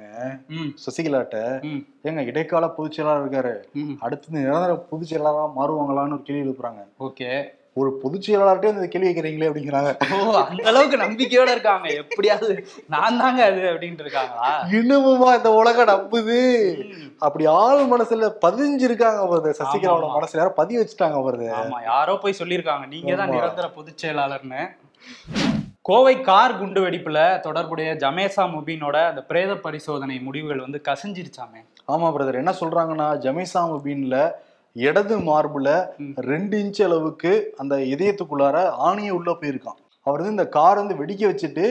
ம், 0.49 0.71
சசிகலாட்ட 0.83 1.37
ஏங்க 2.07 2.21
இடைக்கால 2.25 2.65
பொதுச் 2.69 2.95
செயலாளர் 2.95 3.23
இருக்காரு. 3.23 3.53
அடுத்து 3.99 4.35
நிரந்தர 4.37 4.73
பொதுச் 4.89 5.11
செயலாளரா 5.11 5.45
மாறுவாங்களான்னு 5.55 6.13
ஒரு 6.13 6.23
கேள்வி 6.23 6.43
எழுப்புறாங்க. 6.45 6.81
ஓகே. 6.99 7.29
ஒரு 7.77 7.89
பொதுச் 8.01 8.25
செயலாளர்கிட்டே 8.25 8.71
இந்த 8.71 8.87
கேள்வி 8.87 9.07
கேட்கறீங்களே 9.07 9.49
அப்படிங்கிறாங்க. 9.49 9.91
ஓ 10.15 10.17
அந்த 10.41 10.63
அளவுக்கு 10.65 10.97
நம்பிக்கையோட 10.97 11.49
இருக்காங்க. 11.51 11.87
எப்படியாவது 12.01 12.55
நான் 12.87 13.19
தாங்க 13.19 13.43
அது 13.45 13.61
அப்படின்ட்டு 13.69 14.05
இருக்காங்களா? 14.05 14.49
இன்னமுமா 14.71 15.29
இந்த 15.37 15.51
உலகம் 15.53 15.91
நம்புது. 15.91 16.39
அப்படி 17.19 17.45
ஆள் 17.57 17.83
மனசுல 17.85 18.31
பதிஞ்சிருக்காங்க 18.45 19.23
வருது 19.31 19.53
சசிகலாவோட. 19.61 20.09
மனசுல. 20.17 20.41
யாரும் 20.41 20.57
பதிய 20.57 20.81
வச்சுட்டாங்க 20.81 21.21
வருது 21.23 21.49
ஆமா 21.61 21.79
யாரோ 21.85 22.15
போய் 22.17 22.39
சொல்லியிருக்காங்க. 22.39 22.87
நீங்க 22.87 23.15
தான். 23.15 23.33
நிரந்தர 23.37 23.69
பொதுச் 23.71 24.03
செயலாளர்னு 24.05 24.63
கோவை 25.89 26.15
கார் 26.25 26.53
குண்டு 26.57 26.79
வெடிப்புல 26.83 27.19
தொடர்புடைய 27.45 27.89
ஜமேசா 28.01 28.43
முபீனோட 28.51 28.97
அந்த 29.11 29.21
பிரேத 29.29 29.51
பரிசோதனை 29.63 30.15
முடிவுகள் 30.25 30.61
வந்து 30.63 30.79
கசிஞ்சிருச்சாமே? 30.87 31.61
ஆமா 31.93 32.07
பிரதர் 32.15 32.37
என்ன 32.41 32.51
சொல்றாங்கன்னா 32.59 33.07
ஜமீசா 33.23 33.61
முபீன்ல 33.71 34.17
இடது 34.75 35.15
மார்புல. 35.29 35.67
ரெண்டு 36.29 36.55
இன்ச் 36.63 36.81
அளவுக்கு 36.87 37.31
அந்த 37.61 37.75
இதயத்துக்குள்ளார 37.93 38.55
ஆணியை 38.89 39.13
உள்ள 39.19 39.29
போயிருக்கான். 39.41 39.79
அவர் 40.05 40.21
வந்து 40.21 40.35
இந்த 40.37 40.47
கார் 40.57 40.81
வந்து 40.81 40.99
வெடிக்க 41.01 41.23
வச்சுட்டு 41.31 41.65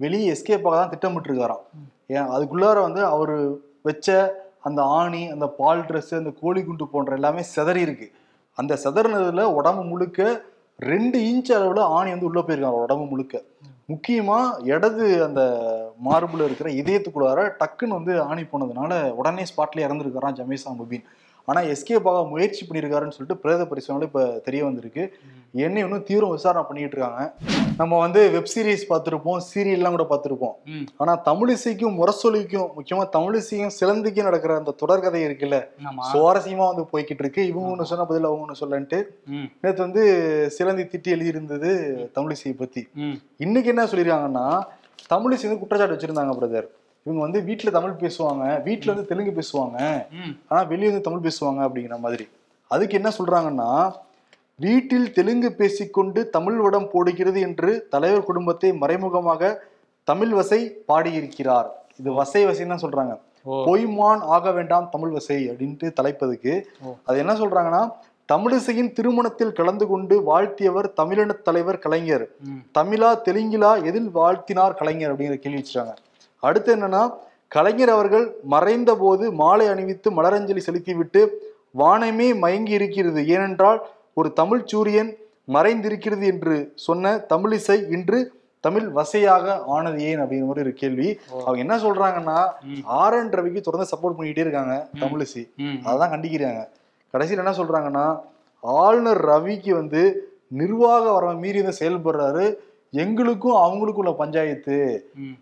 வெளியே 0.00 0.28
எஸ்கேப் 0.34 0.68
ஆக 0.68 0.76
தான் 0.80 0.92
திட்டமிட்டு 0.94 1.30
இருக்காராம் 1.30 1.64
ஏன் 2.16 2.30
அதுக்குள்ளார 2.36 2.76
வந்து 2.88 3.04
அவர் 3.14 3.36
வச்ச 3.90 4.08
அந்த 4.70 4.82
ஆணி 5.00 5.22
அந்த 5.36 5.48
பால் 5.60 5.86
ட்ரெஸ் 5.88 6.18
அந்த 6.22 6.32
கோழி 6.42 6.62
குண்டு 6.68 6.86
போன்ற 6.94 7.18
எல்லாமே 7.20 7.44
சிதறி 7.54 7.82
இருக்கு. 7.88 8.08
அந்த 8.58 8.78
சிதறினதுல 8.84 9.48
உடம்பு 9.60 9.84
முழுக்க 9.92 10.20
ரெண்டு 10.78 11.18
இன்ச் 11.20 11.50
அளவில் 11.52 11.82
ஆணி 11.88 12.10
வந்து 12.10 12.28
உள்ளே 12.28 12.40
போயிருக்காங்க 12.40 12.80
உடம்பு 12.86 13.04
முழுக்க. 13.04 13.36
முக்கியமாக 13.86 14.60
இடது 14.64 15.24
அந்த 15.24 15.42
மார்பில் 15.98 16.44
இருக்கிற 16.44 16.70
இதயத்துக்குள்ளார 16.70 17.40
டக்குன்னு 17.60 17.98
வந்து 17.98 18.12
ஆணி 18.22 18.42
போனதுனால 18.42 18.92
உடனே 19.10 19.44
ஸ்பாட்லேயே 19.44 19.86
இறந்துருக்கிறான் 19.88 20.38
ஜமேசா 20.40 20.72
முபீன் 20.78 21.06
ஆனா 21.48 21.60
எஸ்கேப் 21.60 22.08
ஆக 22.08 22.28
முயற்சி 22.28 22.66
பண்ணியிருக்காருன்னு 22.66 23.16
சொல்லிட்டு 23.16 23.36
பிரேத 23.36 23.66
பரிசோதனை 23.66 24.06
இப்ப 24.06 24.40
தெரிய 24.44 24.64
வந்திருக்கு. 24.64 25.14
என்ன 25.52 25.80
இன்னும் 25.80 26.02
தீவிரம் 26.02 26.30
விசாரணை 26.30 26.64
பண்ணிட்டு 26.68 26.96
இருக்காங்க 26.96 27.34
நம்ம 27.76 27.98
வந்து 27.98 28.30
வெப் 28.30 28.48
சீரிஸ் 28.54 28.84
பார்த்திருப்போம் 28.88 29.40
சீரியல்லாம் 29.54 29.96
கூட 29.96 30.06
பார்த்திருப்போம். 30.10 30.54
ம். 30.64 30.86
ஆனா 30.96 31.22
தமிழிசைக்கும் 31.22 31.96
முரசொலிக்கும் 31.96 32.68
முக்கியமா 32.76 33.04
தமிழிசையும் 33.12 33.70
சிலந்திக்கும் 33.80 34.22
நடக்கிற 34.22 34.56
அந்த 34.56 34.74
தொடர்கதை 34.86 35.20
இருக்குல்ல? 35.22 35.58
ஆமா. 35.90 36.02
சுவாரஸ்யமா 36.12 36.66
வந்து 36.66 36.86
போய்கிட்டு 36.92 37.22
இருக்கு 37.22 37.46
இவங்க 37.46 37.76
ஒண்ணு 37.76 37.82
சொன்ன 37.82 38.04
பதில் 38.04 38.24
அவங்க 38.24 38.44
ஒண்ணு 38.44 38.60
சொல்லன்ட்டு. 38.60 39.00
நேத்து 39.60 39.82
வந்து 39.82 40.02
சிலந்தி 40.50 40.82
திட்டி 40.82 41.14
எழுதியிருந்தது 41.14 41.70
தமிழிசையை 42.14 42.56
பத்தி. 42.56 42.88
ம். 42.94 43.16
இன்னைக்கு 43.36 43.68
என்ன 43.68 43.84
சொல்லியிருக்காங்கன்னா 43.84 44.60
தமிழிசை 45.10 45.46
வந்து 45.46 45.58
குற்றச்சாட்டு 45.58 45.94
வச்சிருந்தாங்க 45.94 46.38
பிரதர் 46.38 46.68
இவங்க 47.06 47.20
வந்து 47.24 47.40
வீட்டுல 47.48 47.70
தமிழ் 47.76 48.00
பேசுவாங்க 48.00 48.44
வீட்டுல 48.66 48.92
வந்து 48.92 49.08
தெலுங்கு 49.10 49.32
பேசுவாங்க 49.38 49.78
ஆனா 50.50 50.60
வெளியே 50.72 50.88
வந்து 50.90 51.06
தமிழ் 51.08 51.26
பேசுவாங்க 51.26 51.60
அப்படிங்கிற 51.66 51.96
மாதிரி. 52.04 52.26
அதுக்கு 52.70 52.98
என்ன 53.00 53.10
சொல்றாங்கன்னா 53.18 53.70
வீட்டில் 54.64 55.06
தெலுங்கு 55.16 55.48
பேசிக்கொண்டு 55.60 56.20
தமிழ் 56.36 56.58
வடம் 56.64 56.88
போடுகிறது 56.92 57.38
என்று 57.48 57.70
தலைவர் 57.94 58.28
குடும்பத்தை 58.28 58.70
மறைமுகமாக 58.82 59.50
தமிழ் 60.08 60.32
வசை 60.38 60.60
பாடியிருக்கிறார். 60.90 61.68
இது 62.00 62.10
வசை 62.20 62.42
வசைன்னு 62.46 62.82
சொல்றாங்க. 62.84 63.14
பொய்மான் 63.66 64.22
ஆக 64.36 64.52
வேண்டாம் 64.56 64.88
தமிழ் 64.94 65.12
வசை 65.16 65.38
அப்படின்ட்டு 65.50 65.88
தலைப்பதுக்கு. 65.98 66.54
அது 67.08 67.16
என்ன 67.24 67.34
சொல்றாங்கன்னா 67.42 67.82
தமிழிசையின் 68.32 68.90
திருமணத்தில் 68.96 69.56
கலந்து 69.58 69.84
கொண்டு 69.90 70.14
வாழ்த்தியவர் 70.30 70.88
தமிழின 71.00 71.36
தலைவர் 71.48 71.82
கலைஞர். 71.84 72.24
தமிழா 72.78 73.10
தெலுங்கிலா 73.28 73.70
எதில் 73.90 74.10
வாழ்த்தினார் 74.18 74.78
கலைஞர் 74.80 75.12
அப்படிங்கிற 75.12 75.38
கேள்வி 75.44 75.62
வச்சாங்க 75.62 75.94
அடுத்து 76.48 76.70
என்னன்னா 76.76 77.02
கலைஞர் 77.54 77.92
அவர்கள் 77.96 78.24
மறைந்த 78.54 78.90
போது 79.02 79.24
மாலை 79.42 79.66
அணிவித்து 79.72 80.08
மலரஞ்சலி 80.16 80.62
செலுத்திவிட்டு 80.68 81.20
வானமே 81.82 82.28
மயங்கி 82.44 82.74
இருக்கிறது. 82.78 83.20
ஏனென்றால் 83.34 83.80
ஒரு 84.18 84.28
தமிழ் 84.40 84.64
சூரியன் 84.64 85.12
மறைந்திருக்கிறது 85.54 86.24
என்று 86.32 86.56
சொன்ன 86.86 87.12
தமிழிசை 87.32 87.76
இன்று 87.96 88.18
தமிழ் 88.64 88.86
வசையாக 88.98 89.44
ஆனது 89.74 89.98
ஏன் 90.08 90.20
அப்படிங்கிற 90.20 90.48
மாதிரி 90.50 90.64
ஒரு 90.64 90.72
கேள்வி. 90.82 91.08
அவங்க 91.44 91.58
என்ன 91.64 91.74
சொல்றாங்கன்னா. 91.84 92.38
ஆர் 93.00 93.16
என் 93.18 93.34
ரவிக்கு 93.38 93.60
தொடர்ந்து 93.66 93.90
சப்போர்ட் 93.92 94.16
பண்ணிக்கிட்டே 94.18 94.44
இருக்காங்க 94.46 94.76
தமிழிசை. 95.00 95.42
அதான் 95.90 96.12
கண்டிக்கிறாங்க. 96.14 96.62
கடைசியில் 97.14 97.42
என்ன 97.44 97.54
சொல்றாங்கன்னா 97.60 98.06
ஆளுநர் 98.60 99.22
ரவிக்கு 99.24 99.72
வந்து 99.80 100.02
நிர்வாக 100.60 101.04
வரவை 101.12 101.34
மீறி 101.34 101.60
வந்து 101.62 101.80
செயல்படுறாரு. 101.82 102.46
எங்களுக்கும் 103.02 103.60
அவங்களுக்கும் 103.62 104.02
உள்ள 104.04 104.12
பஞ்சாயத்து 104.12 104.76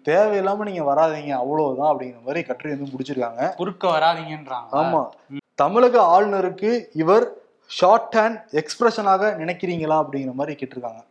தேவையில்லாம 0.08 0.64
நீங்க 0.68 0.82
வராதீங்க 0.92 1.32
அவ்வளவுதான் 1.42 1.90
அப்படிங்கிற 1.92 2.22
மாதிரி 2.26 2.42
கட்டுரை 2.46 2.72
வந்து 2.74 2.92
முடிச்சிருக்காங்க. 2.92 3.54
குறுக்க 3.56 3.84
வராதீங்கன்றாங்க. 3.88 4.70
ஆமா. 4.80 5.02
தமிழக 5.54 5.96
ஆளுநருக்கு 6.14 6.70
இவர் 7.02 7.26
ஷார்ட் 7.70 8.16
ஹேண்ட் 8.18 8.40
எக்ஸ்பிரஷனாக 8.62 9.30
நினைக்கிறீங்களா 9.42 9.98
அப்படிங்கிற 10.02 10.34
மாதிரி 10.40 10.56
கேட்டிருக்காங்க. 10.60 11.02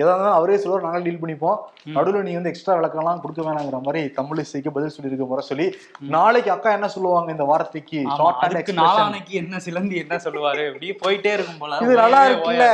எதா 0.00 0.10
இருந்தாலும் 0.10 0.36
அவரே 0.36 0.56
சொல்லுவார் 0.58 0.84
நாங்கள் 0.84 1.02
டீல் 1.02 1.20
பண்ணிப்போம். 1.22 1.58
நடுவில் 1.96 2.26
நீ 2.28 2.34
வந்து 2.34 2.50
எக்ஸ்ட்ரா 2.50 2.74
விளக்கம்லாம் 2.78 3.20
கொடுக்க 3.20 3.40
வேணாங்கிற 3.42 3.80
மாதிரி 3.86 4.02
தமிழிசைக்கு 4.18 4.70
பதில் 4.76 4.94
சொல்லியிருக்க 4.94 5.24
முறை 5.24 5.44
சொல்லி 5.50 5.66
நாளைக்கு 6.14 6.50
அக்கா 6.50 6.70
என்ன 6.72 6.88
சொல்லுவாங்க 6.88 7.30
இந்த 7.30 7.44
வார்த்தைக்கு? 7.44 8.00
ஷார்ட் 8.16 8.42
ஹேண்ட் 8.44 9.32
என்ன 9.42 9.58
சிலந்தி 9.58 9.96
என்ன 9.96 10.16
சொல்லுவாரு? 10.16 10.64
இப்படி 10.70 10.90
போயிட்டே 11.04 11.32
இருக்கும் 11.32 11.58
போல. 11.58 11.78
இது 11.78 11.94
நல்லா 11.94 12.22
இருக்குல்ல. 12.28 12.68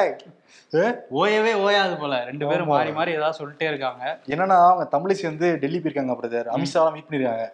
ஓயவே 1.10 1.52
ஓயாது 1.54 1.96
போல. 1.96 2.24
ரெண்டு 2.24 2.46
பேரும். 2.46 2.66
மாறி 2.66 2.92
மாறி 2.92 3.12
ஏதாவது 3.12 3.38
சொல்லிட்டே 3.38 3.62
இருக்காங்க. 3.62 4.18
என்னன்னா 4.26 4.56
அவங்க 4.70 4.98
தமிழிசை 4.98 5.22
வந்து 5.22 5.58
டெல்லி 5.58 5.78
போயிருக்காங்க 5.78 6.16
பிரதர் 6.20 6.48
அமித்ஷா 6.48 6.92
மீட் 6.92 7.08
பண்ணிருக்காங்க. 7.10 7.46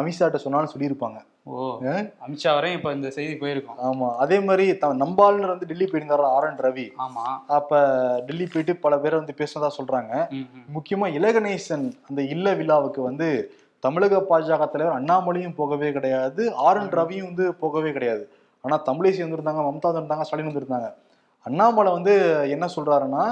அமித்ஷாட்ட 0.00 0.34
சொன்னாலும் 0.34 0.70
சொல்லியிருப்பாங்க. 0.78 1.18
ஓ? 1.44 1.80
அமித்ஷா 2.26 2.54
வரையும் 2.54 2.78
இப்ப 2.78 2.92
இந்த 2.92 3.10
செய்தி 3.10 3.34
போயிருக்கோம். 3.34 3.78
ஆமா. 3.82 4.16
அதே 4.16 4.40
மாதிரி 4.40 4.78
ஆளுநர் 5.16 5.48
வந்து 5.48 5.66
டெல்லி 5.66 5.84
போயிருந்தாரு 5.84 6.24
ஆர் 6.36 6.44
என் 6.44 6.56
ரவி? 6.56 6.92
ஆமா. 6.98 7.24
அப்ப 7.46 7.80
டெல்லி 8.26 8.46
போயிட்டு 8.46 8.76
பல 8.76 8.98
பேரை 8.98 9.18
வந்து 9.18 9.34
பேசுனதா 9.38 9.70
சொல்றாங்க. 9.78 10.28
முக்கியமா 10.74 11.08
இலகணேசன் 11.14 11.98
அந்த 12.08 12.22
இல்ல 12.22 12.54
விழாவுக்கு 12.54 13.02
வந்து 13.02 13.54
தமிழக 13.80 14.26
பாஜக 14.30 14.70
தலைவர் 14.70 15.02
அண்ணாமலையும் 15.02 15.54
போகவே 15.54 15.92
கிடையாது. 15.92 16.54
ஆர் 16.54 16.76
என் 16.76 16.88
ரவியும் 16.88 17.24
வந்து 17.24 17.54
போகவே 17.54 17.92
கிடையாது. 17.92 18.28
ஆனா 18.60 18.82
தமிழிசை 18.82 19.22
வந்திருந்தாங்க 19.22 19.62
மம்தா 19.70 19.88
வந்திருந்தாங்க 19.88 20.20
ஸ்டாலின் 20.20 20.46
வந்திருந்தாங்க. 20.46 20.94
அண்ணாமலை 21.46 21.92
வந்து 21.92 22.14
என்ன 22.48 22.68
சொல்றாருன்னா 22.76 23.24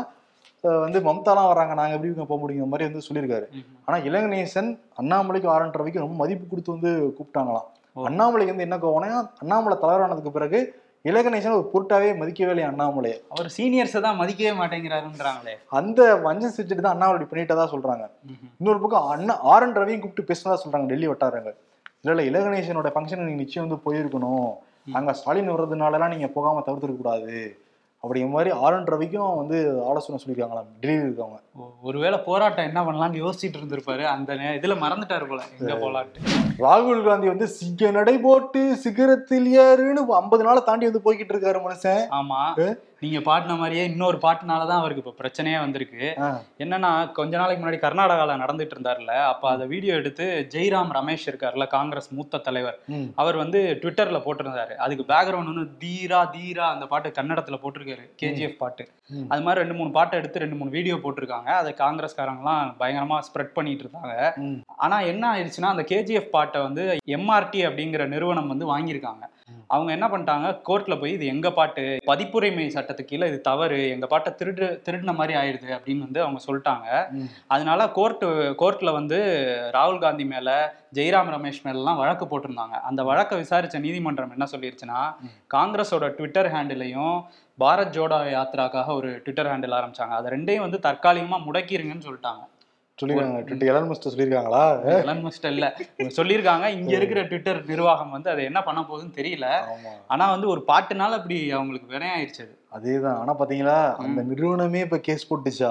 வந்து 0.82 0.98
மம்தாலாம் 1.00 1.48
வராங்க 1.48 1.74
நாங்க 1.74 1.94
எப்படி 1.94 2.10
இவங்க 2.10 2.24
போக 2.24 2.38
முடியுங்கிற 2.40 2.68
மாதிரி 2.72 2.88
வந்து 2.88 3.06
சொல்லியிருக்காரு. 3.06 3.46
ம், 3.52 3.62
ம். 3.62 3.78
ஆனா 3.84 3.96
இளங்கணேசன் 4.08 4.68
அண்ணாமலைக்கு 4.96 5.48
ஆர் 5.48 5.62
என் 5.62 5.72
ரவிக்கு 5.72 6.04
ரொம்ப 6.04 6.16
மதிப்பு 6.16 6.46
கொடுத்து 6.46 6.74
வந்து 6.76 6.90
கூப்பிட்டாங்களாம். 7.16 7.66
அண்ணாமலைக்கு 7.96 8.54
வந்து 8.54 8.66
என்ன 8.68 8.76
கோவம்னா 8.76 9.08
அண்ணாமலை 9.42 9.76
தலைவரானதுக்கு 9.76 10.30
பிறகு 10.30 10.58
இலகணேசன் 11.04 11.56
ஒரு 11.58 11.66
பொருட்டாவே 11.72 12.10
மதிக்கவே 12.20 12.52
இல்லையா 12.52 12.68
அண்ணாமலையை. 12.72 13.16
அவர் 13.30 13.48
சீனியர்ஸை 13.56 14.00
தான் 14.00 14.18
மதிக்கவே 14.20 14.52
மாட்டேங்கிறாருன்றாங்களே. 14.60 15.54
அந்த 15.70 16.00
வஞ்சம் 16.26 16.54
செஞ்சுட்டு 16.56 16.84
தான் 16.86 16.94
அண்ணாமலை 16.96 17.26
பண்ணிட்டதா 17.32 17.66
சொல்றாங்க. 17.74 18.04
இன்னொரு 18.60 18.80
பக்கம் 18.80 19.08
அண்ணா 19.08 19.34
ஆர் 19.52 19.62
என் 19.62 19.76
ரவியும் 19.76 20.00
கூப்பிட்டு 20.00 20.28
பேசினதா 20.30 20.58
சொல்றாங்க 20.64 20.86
டெல்லி 20.86 21.06
வட்டாரங்கள். 21.06 21.56
இல்ல 22.00 22.12
இல்ல 22.12 22.22
இலகணேசனோட 22.30 22.90
ஃபங்க்ஷன் 22.94 23.24
நீங்க 23.24 23.42
நிச்சயம் 23.44 23.66
வந்து 23.66 23.82
போயிருக்கணும். 23.86 24.48
அங்க 24.92 25.12
ஸ்டாலின் 25.12 25.52
வர்றதுனாலலாம் 25.54 26.08
நீங்க 26.08 26.28
போகாம 26.28 26.62
தவிர்த்துக்க 26.66 26.96
கூடாது. 26.96 27.34
அப்படிங்கிற 28.08 28.30
மாதிரி 28.30 28.50
ஆர் 28.50 28.74
என் 28.74 28.84
ரவிக்கும் 28.84 29.36
வந்து 29.36 29.84
ஆலோசனை 29.86 30.24
சொல்லியிருக்காங்களாம். 30.24 30.66
டெல்லியில் 30.80 31.10
இருக்கவங்க. 31.10 31.38
ஒருவேளை 31.82 32.18
போராட்டம் 32.18 32.64
என்ன 32.64 32.82
பண்ணலாம்னு 32.82 33.30
யோசிச்சுட்டு 33.30 33.56
இருந்திருப்பாரு. 33.62 34.04
அந்த 34.04 34.34
இதுல 34.34 34.76
மறந்துட்டாரு 34.76 35.28
போல 35.28 35.42
எங்க 35.60 35.74
போலான்ட்டு. 35.74 36.24
ராகுல் 36.58 37.04
காந்தி 37.04 37.26
வந்து 37.26 37.46
சிங்க 37.46 37.90
நடை 37.90 38.18
போட்டு 38.18 38.76
சிகரத்தில் 38.84 39.52
ஏறுன்னு 39.56 40.06
ஐம்பது 40.08 40.44
நாளை 40.44 40.62
தாண்டி 40.66 40.90
வந்து 40.90 41.12
போய்கிட்டு 41.12 41.28
இருக்காரு 41.28 41.60
மனுஷன். 41.60 42.04
ஆமா. 42.10 42.76
நீங்க 43.02 43.20
பாடின 43.28 43.54
மாதிரியே 43.60 43.84
இன்னொரு 43.90 44.18
பாட்டுனால 44.24 44.66
தான் 44.70 44.80
அவருக்கு 44.82 45.02
இப்போ 45.02 45.14
பிரச்சனையே 45.20 45.58
வந்திருக்கு. 45.64 46.02
என்னன்னா 46.62 46.90
கொஞ்ச 47.18 47.32
நாளைக்கு 47.40 47.62
முன்னாடி 47.62 47.78
கர்நாடகால 47.84 48.36
நடந்துட்டு 48.42 48.74
இருந்தார்ல 48.76 49.14
அப்ப 49.30 49.50
அதை 49.54 49.64
வீடியோ 49.72 49.94
எடுத்து 50.00 50.26
ஜெய்ராம் 50.54 50.92
ரமேஷ் 50.98 51.26
இருக்கார்ல 51.30 51.66
காங்கிரஸ் 51.76 52.10
மூத்த 52.16 52.42
தலைவர். 52.48 52.78
அவர் 53.22 53.36
வந்து 53.42 53.60
ட்விட்டர்ல 53.82 54.20
போட்டிருந்தாரு. 54.26 54.76
அதுக்கு 54.86 55.06
பேக்ரவுண்ட் 55.12 55.52
வந்து 55.52 55.66
தீரா 55.84 56.20
தீரா 56.36 56.66
அந்த 56.74 56.86
பாட்டு 56.92 57.10
கன்னடத்துல 57.18 57.58
போட்டிருக்காரு 57.64 58.06
கேஜிஎஃப் 58.22 58.60
பாட்டு. 58.62 58.86
அது 59.32 59.44
மாதிரி 59.46 59.62
ரெண்டு 59.62 59.78
மூணு 59.80 59.90
பாட்டை 59.98 60.20
எடுத்து 60.20 60.44
ரெண்டு 60.44 60.58
மூணு 60.60 60.76
வீடியோ 60.76 60.96
போட்டிருக்காங்க. 61.04 61.50
அதை 61.60 61.72
காங்கிரஸ்காரங்களாம் 61.82 62.72
பயங்கரமா 62.82 63.18
ஸ்ப்ரெட் 63.28 63.56
பண்ணிட்டு 63.58 63.84
இருந்தாங்க. 63.86 64.16
ஆனா 64.84 64.98
என்ன 65.12 65.24
ஆயிடுச்சுன்னா 65.32 65.74
அந்த 65.74 65.86
கேஜிஎஃப் 65.92 66.32
பாட்டை 66.36 66.60
வந்து 66.68 66.84
எம்ஆர்டி 67.18 67.62
அப்படிங்கிற 67.68 68.06
நிறுவனம் 68.16 68.52
வந்து 68.54 68.66
வாங்கியிருக்காங்க. 68.74 69.24
அவங்க 69.74 69.90
என்ன 69.96 70.06
பண்ணிட்டாங்க? 70.12 70.48
கோர்ட்ல 70.68 70.94
போய் 71.00 71.14
இது 71.16 71.26
எங்க 71.34 71.48
பாட்டு? 71.58 71.84
பதிப்புரிமை 72.10 72.66
சட்டத்துக்கு 72.74 73.10
கீழே 73.12 73.28
இது 73.32 73.38
தவறு 73.48 73.78
எங்க 73.94 74.06
பாட்டை 74.12 74.30
திருடு 74.40 74.66
திருடின 74.86 75.14
மாதிரி 75.20 75.34
ஆயிடுது 75.40 75.70
அப்படின்னு 75.76 76.06
வந்து 76.06 76.22
அவங்க 76.24 76.40
சொல்லிட்டாங்க. 76.46 76.88
அதனால 77.54 77.88
கோர்ட்டு 77.98 78.28
கோர்ட்ல 78.62 78.92
வந்து 78.98 79.18
ராகுல் 79.76 80.02
காந்தி 80.04 80.26
மேல 80.34 80.50
ஜெய்ராம் 80.98 81.32
ரமேஷ் 81.34 81.62
மேலலாம் 81.66 82.00
வழக்கு 82.02 82.26
போட்டிருந்தாங்க. 82.30 82.76
அந்த 82.90 83.02
வழக்கை 83.10 83.36
விசாரிச்ச 83.42 83.78
நீதிமன்றம் 83.86 84.34
என்ன 84.36 84.48
சொல்லிருச்சுன்னா 84.54 85.02
காங்கிரஸோட 85.56 86.08
ட்விட்டர் 86.18 86.50
ஹேண்டிலையும் 86.54 87.16
பாரத் 87.58 87.94
ஜோடோ 87.96 88.18
யாத்ராக்காக 88.36 88.88
ஒரு 89.00 89.10
ட்விட்டர் 89.24 89.50
ஹேண்டில் 89.52 89.78
ஆரம்பிச்சாங்க. 89.78 90.14
அது 90.20 90.34
ரெண்டையும் 90.36 90.66
வந்து 90.66 90.80
தற்காலிகமா 90.88 91.38
முடக்கிருங்கன்னு 91.48 92.06
சொல்லிட்டாங்க. 92.08 92.42
சொல்லிருக்காங்க. 93.02 93.42
ட்விட்டர் 93.46 93.70
எலன் 93.72 93.90
மஸ்ட் 93.90 94.08
சொல்லியிருக்காங்களா 94.08 94.64
எலன் 94.98 95.22
மஸ்ட் 95.26 95.46
இல்ல. 95.52 95.68
சொல்லியிருக்காங்க 96.18 96.66
இங்க 96.78 96.92
இருக்கிற 96.98 97.22
ட்விட்டர் 97.24 97.60
நிர்வாகம் 97.66 98.14
வந்து 98.16 98.32
அதை 98.32 98.42
என்ன 98.50 98.62
பண்ண 98.62 98.82
போகுதுன்னு 98.82 99.18
தெரியல. 99.20 99.46
ஆனா 100.14 100.26
வந்து 100.34 100.48
ஒரு 100.54 100.62
பாட்டுனால 100.72 101.18
அப்படி 101.20 101.38
அவங்களுக்கு 101.58 101.94
வினையாயிருச்சு 101.94 102.42
அது. 102.46 102.54
அதேதான். 102.76 103.16
ஆனா 103.22 103.32
பாத்தீங்களா? 103.38 103.78
அந்த 104.02 104.20
நிறுவனமே 104.28 104.80
இப்ப 104.84 104.98
கேஸ் 105.08 105.26
போட்டுச்சா? 105.30 105.70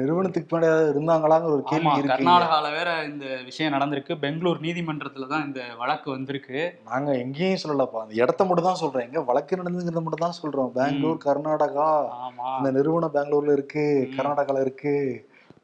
நிறுவனத்துக்கு 0.00 0.48
பின்னாடி 0.50 0.92
இருந்தாங்களாங்கிற 0.92 1.50
ஒரு 1.56 1.64
கேள்வி 1.70 1.90
இருக்கு. 1.92 2.12
கர்நாடகால 2.12 2.70
வேற 2.76 2.90
இந்த 3.10 3.26
விஷயம் 3.48 3.74
நடந்திருக்கு. 3.74 4.14
பெங்களூர் 4.22 4.64
நீதிமன்றத்துல 4.66 5.28
தான் 5.32 5.44
இந்த 5.48 5.60
வழக்கு 5.82 6.08
வந்திருக்கு. 6.10 6.60
நாங்க 6.90 7.10
எங்கேயும் 7.24 7.62
சொல்லலப்பா. 7.64 8.00
அந்த 8.04 8.16
இடத்த 8.22 8.44
மட்டும் 8.44 8.68
தான் 8.70 8.80
சொல்றோம் 8.82 9.06
எங்க 9.08 9.22
வழக்கு 9.30 9.60
நடந்துங்கிறத 9.60 10.04
மட்டும் 10.06 10.26
தான் 10.26 10.40
சொல்றோம். 10.40 10.72
பெங்களூர் 10.78 11.24
கர்நாடகா 11.26 11.90
ஆமா. 12.22 12.48
அந்த 12.56 12.70
நிறுவனம் 12.78 13.16
பெங்களூர்ல 13.18 13.56
இருக்கு. 13.58 13.86
கர்நாடகால 14.16 14.64
இருக்கு. 14.66 14.96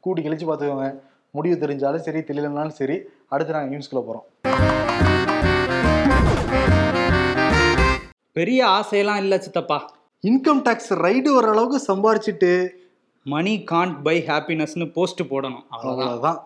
கூட்டி 0.01 0.21
கழிச்சு 0.21 0.49
பாத்துக்கோங்க 0.49 0.89
முடிவு 1.31 1.55
தெரிஞ்சாலும் 1.61 2.05
சரி 2.07 2.19
தெரியலனாலும் 2.19 2.77
சரி 2.79 2.97
அடுத்து 3.27 3.53
நாங்க 3.53 3.69
நியூஸ்குள்ள 3.75 4.01
போறோம். 4.07 4.25
பெரிய 8.31 8.59
ஆசையெல்லாம் 8.67 9.17
இல்ல 9.17 9.37
சித்தப்பா. 9.39 9.77
இன்கம் 10.27 10.61
டாக்ஸ் 10.63 10.93
ரைடு 10.93 11.29
வர 11.33 11.47
அளவுக்கு 11.49 11.79
சம்பாரிச்சிட்டு 11.87 12.51
மணி 13.23 13.63
காண்ட் 13.71 13.97
பை 14.03 14.23
ஹாப்பினஸ்னு 14.27 14.91
போஸ்ட் 14.93 15.21
போடணும். 15.21 15.63
அவ்வளவுதான். 15.69 16.39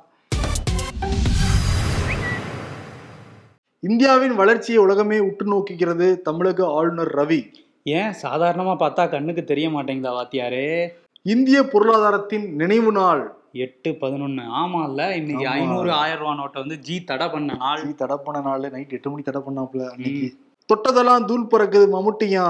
இந்தியாவின் 3.80 4.36
வளர்ச்சியை 4.36 4.82
உலகமே 4.82 5.20
உற்று 5.20 5.46
நோக்குகிறது 5.52 6.08
தமிழக 6.22 6.68
ஆளுநர் 6.68 7.14
ரவி. 7.16 7.40
ஏன்? 7.84 8.14
சாதாரணமா 8.22 8.76
பார்த்தா 8.80 9.10
கண்ணுக்கு 9.10 9.44
தெரிய 9.44 9.70
மாட்டேங்குதா 9.70 10.14
வாத்தியாரே? 10.20 10.90
இந்திய 11.22 11.64
பொருளாதாரத்தின் 11.64 12.56
நினைவு 12.56 12.92
நாள். 12.92 13.24
எட்டு 13.56 13.98
பதினொன்னு. 14.02 14.44
ஆமா 14.62 14.90
இல்ல 14.90 15.16
இன்னைக்கு. 15.16 15.48
ஐநூறு 15.48 15.92
ஆயிரம் 15.92 16.20
ரூபாய் 16.20 16.38
நோட்டை 16.38 16.60
வந்து 16.60 16.78
ஜி 16.78 17.04
தடை 17.04 17.28
பண்ண 17.30 17.54
நாள். 17.54 17.84
நீ 17.84 17.92
தடை 17.94 18.18
பண்ண 18.26 18.42
நாள். 18.42 18.72
நைட் 18.72 18.94
எட்டு 18.94 19.10
மணிக்கு 19.10 19.32
தடை 19.32 19.42
பண்ணாப்புல 19.48 19.84
அன்னைக்கு. 19.92 20.30
தொட்டதெல்லாம் 20.70 21.26
தூள் 21.26 21.52
பறக்குது 21.54 21.86
மம்முட்டியா? 21.96 22.48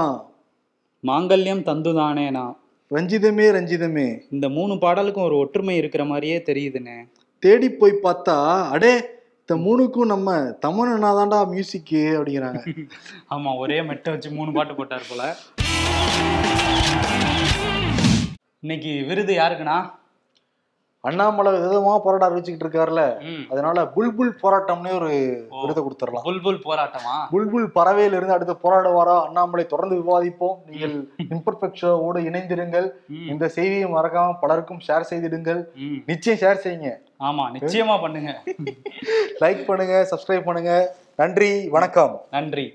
மாங்கல்யம் 1.04 1.66
தந்துதானேனா 1.68 2.44
ரஞ்சிதமே 2.90 3.46
ரஞ்சிதமே. 3.56 4.08
இந்த 4.30 4.48
மூணு 4.48 4.74
பாடலுக்கும் 4.74 5.22
ஒரு 5.22 5.36
ஒற்றுமை 5.38 5.76
இருக்கிற 5.76 6.04
மாதிரியே 6.04 6.42
தெரியுதுண்ணே 6.46 6.96
தேடி 7.42 7.70
போய் 7.70 8.02
பார்த்தா 8.04 8.36
அடே 8.74 8.94
இந்த 9.40 9.56
மூணுக்கும் 9.64 10.12
நம்ம 10.12 10.34
தமன்னா 10.64 11.10
தான்டா 11.18 11.38
மியூசிக்கு 11.52 12.00
அப்படிங்கிறாங்க. 12.16 12.60
ஆமா 13.34 13.58
ஒரே 13.58 13.82
மெட்டை 13.82 14.12
வச்சு 14.12 14.30
மூணு 14.30 14.52
பாட்டு 14.52 14.74
போட்டார் 14.74 15.08
போல. 15.10 15.22
இன்னைக்கு 18.60 19.04
விருது 19.08 19.34
யாருக்குண்ணா? 19.34 19.78
அண்ணாமலை 21.06 21.52
விதமா 21.52 21.98
போராட்டம் 21.98 22.28
அறிவிச்சுக்கிட்டு 22.28 22.64
இருக்காருல்ல. 22.66 23.02
அதனால 23.50 23.82
புல்புல் 23.96 24.32
போராட்டம்னே 24.42 24.92
ஒரு. 24.94 25.10
விருதை 25.62 25.82
கொடுத்துடலாம். 25.84 26.24
புல்புல் 26.24 26.60
போராட்டமா? 26.64 27.16
புல்புல் 27.32 27.68
பறவையில 27.74 28.16
இருந்து 28.18 28.32
அடுத்து 28.32 28.56
போராடுவாரா? 28.64 29.24
அண்ணாமலை 29.24 29.66
தொடர்ந்து 29.66 29.96
விவாதிப்போம். 29.98 30.56
நீங்கள் 30.66 30.96
இம்பர்ஃபெக்ஷோடு 31.28 32.22
இணைந்திருங்கள். 32.30 32.88
இந்த 33.28 33.48
செய்தியை 33.48 33.92
மறக்காம 33.92 34.36
பலருக்கும் 34.40 34.82
ஷேர் 34.88 35.10
செய்திடுங்கள். 35.10 35.64
நிச்சயம் 36.06 36.40
ஷேர் 36.42 36.66
செய்யுங்க. 36.66 36.90
ஆமா 37.20 37.44
நிச்சயமா 37.56 38.00
பண்ணுங்க. 38.00 38.42
லைக் 39.40 39.64
பண்ணுங்க 39.64 40.08
சப்ஸ்கிரைப் 40.10 40.48
பண்ணுங்க. 40.48 40.96
நன்றி 41.16 41.68
வணக்கம். 41.68 42.14
நன்றி. 42.30 42.66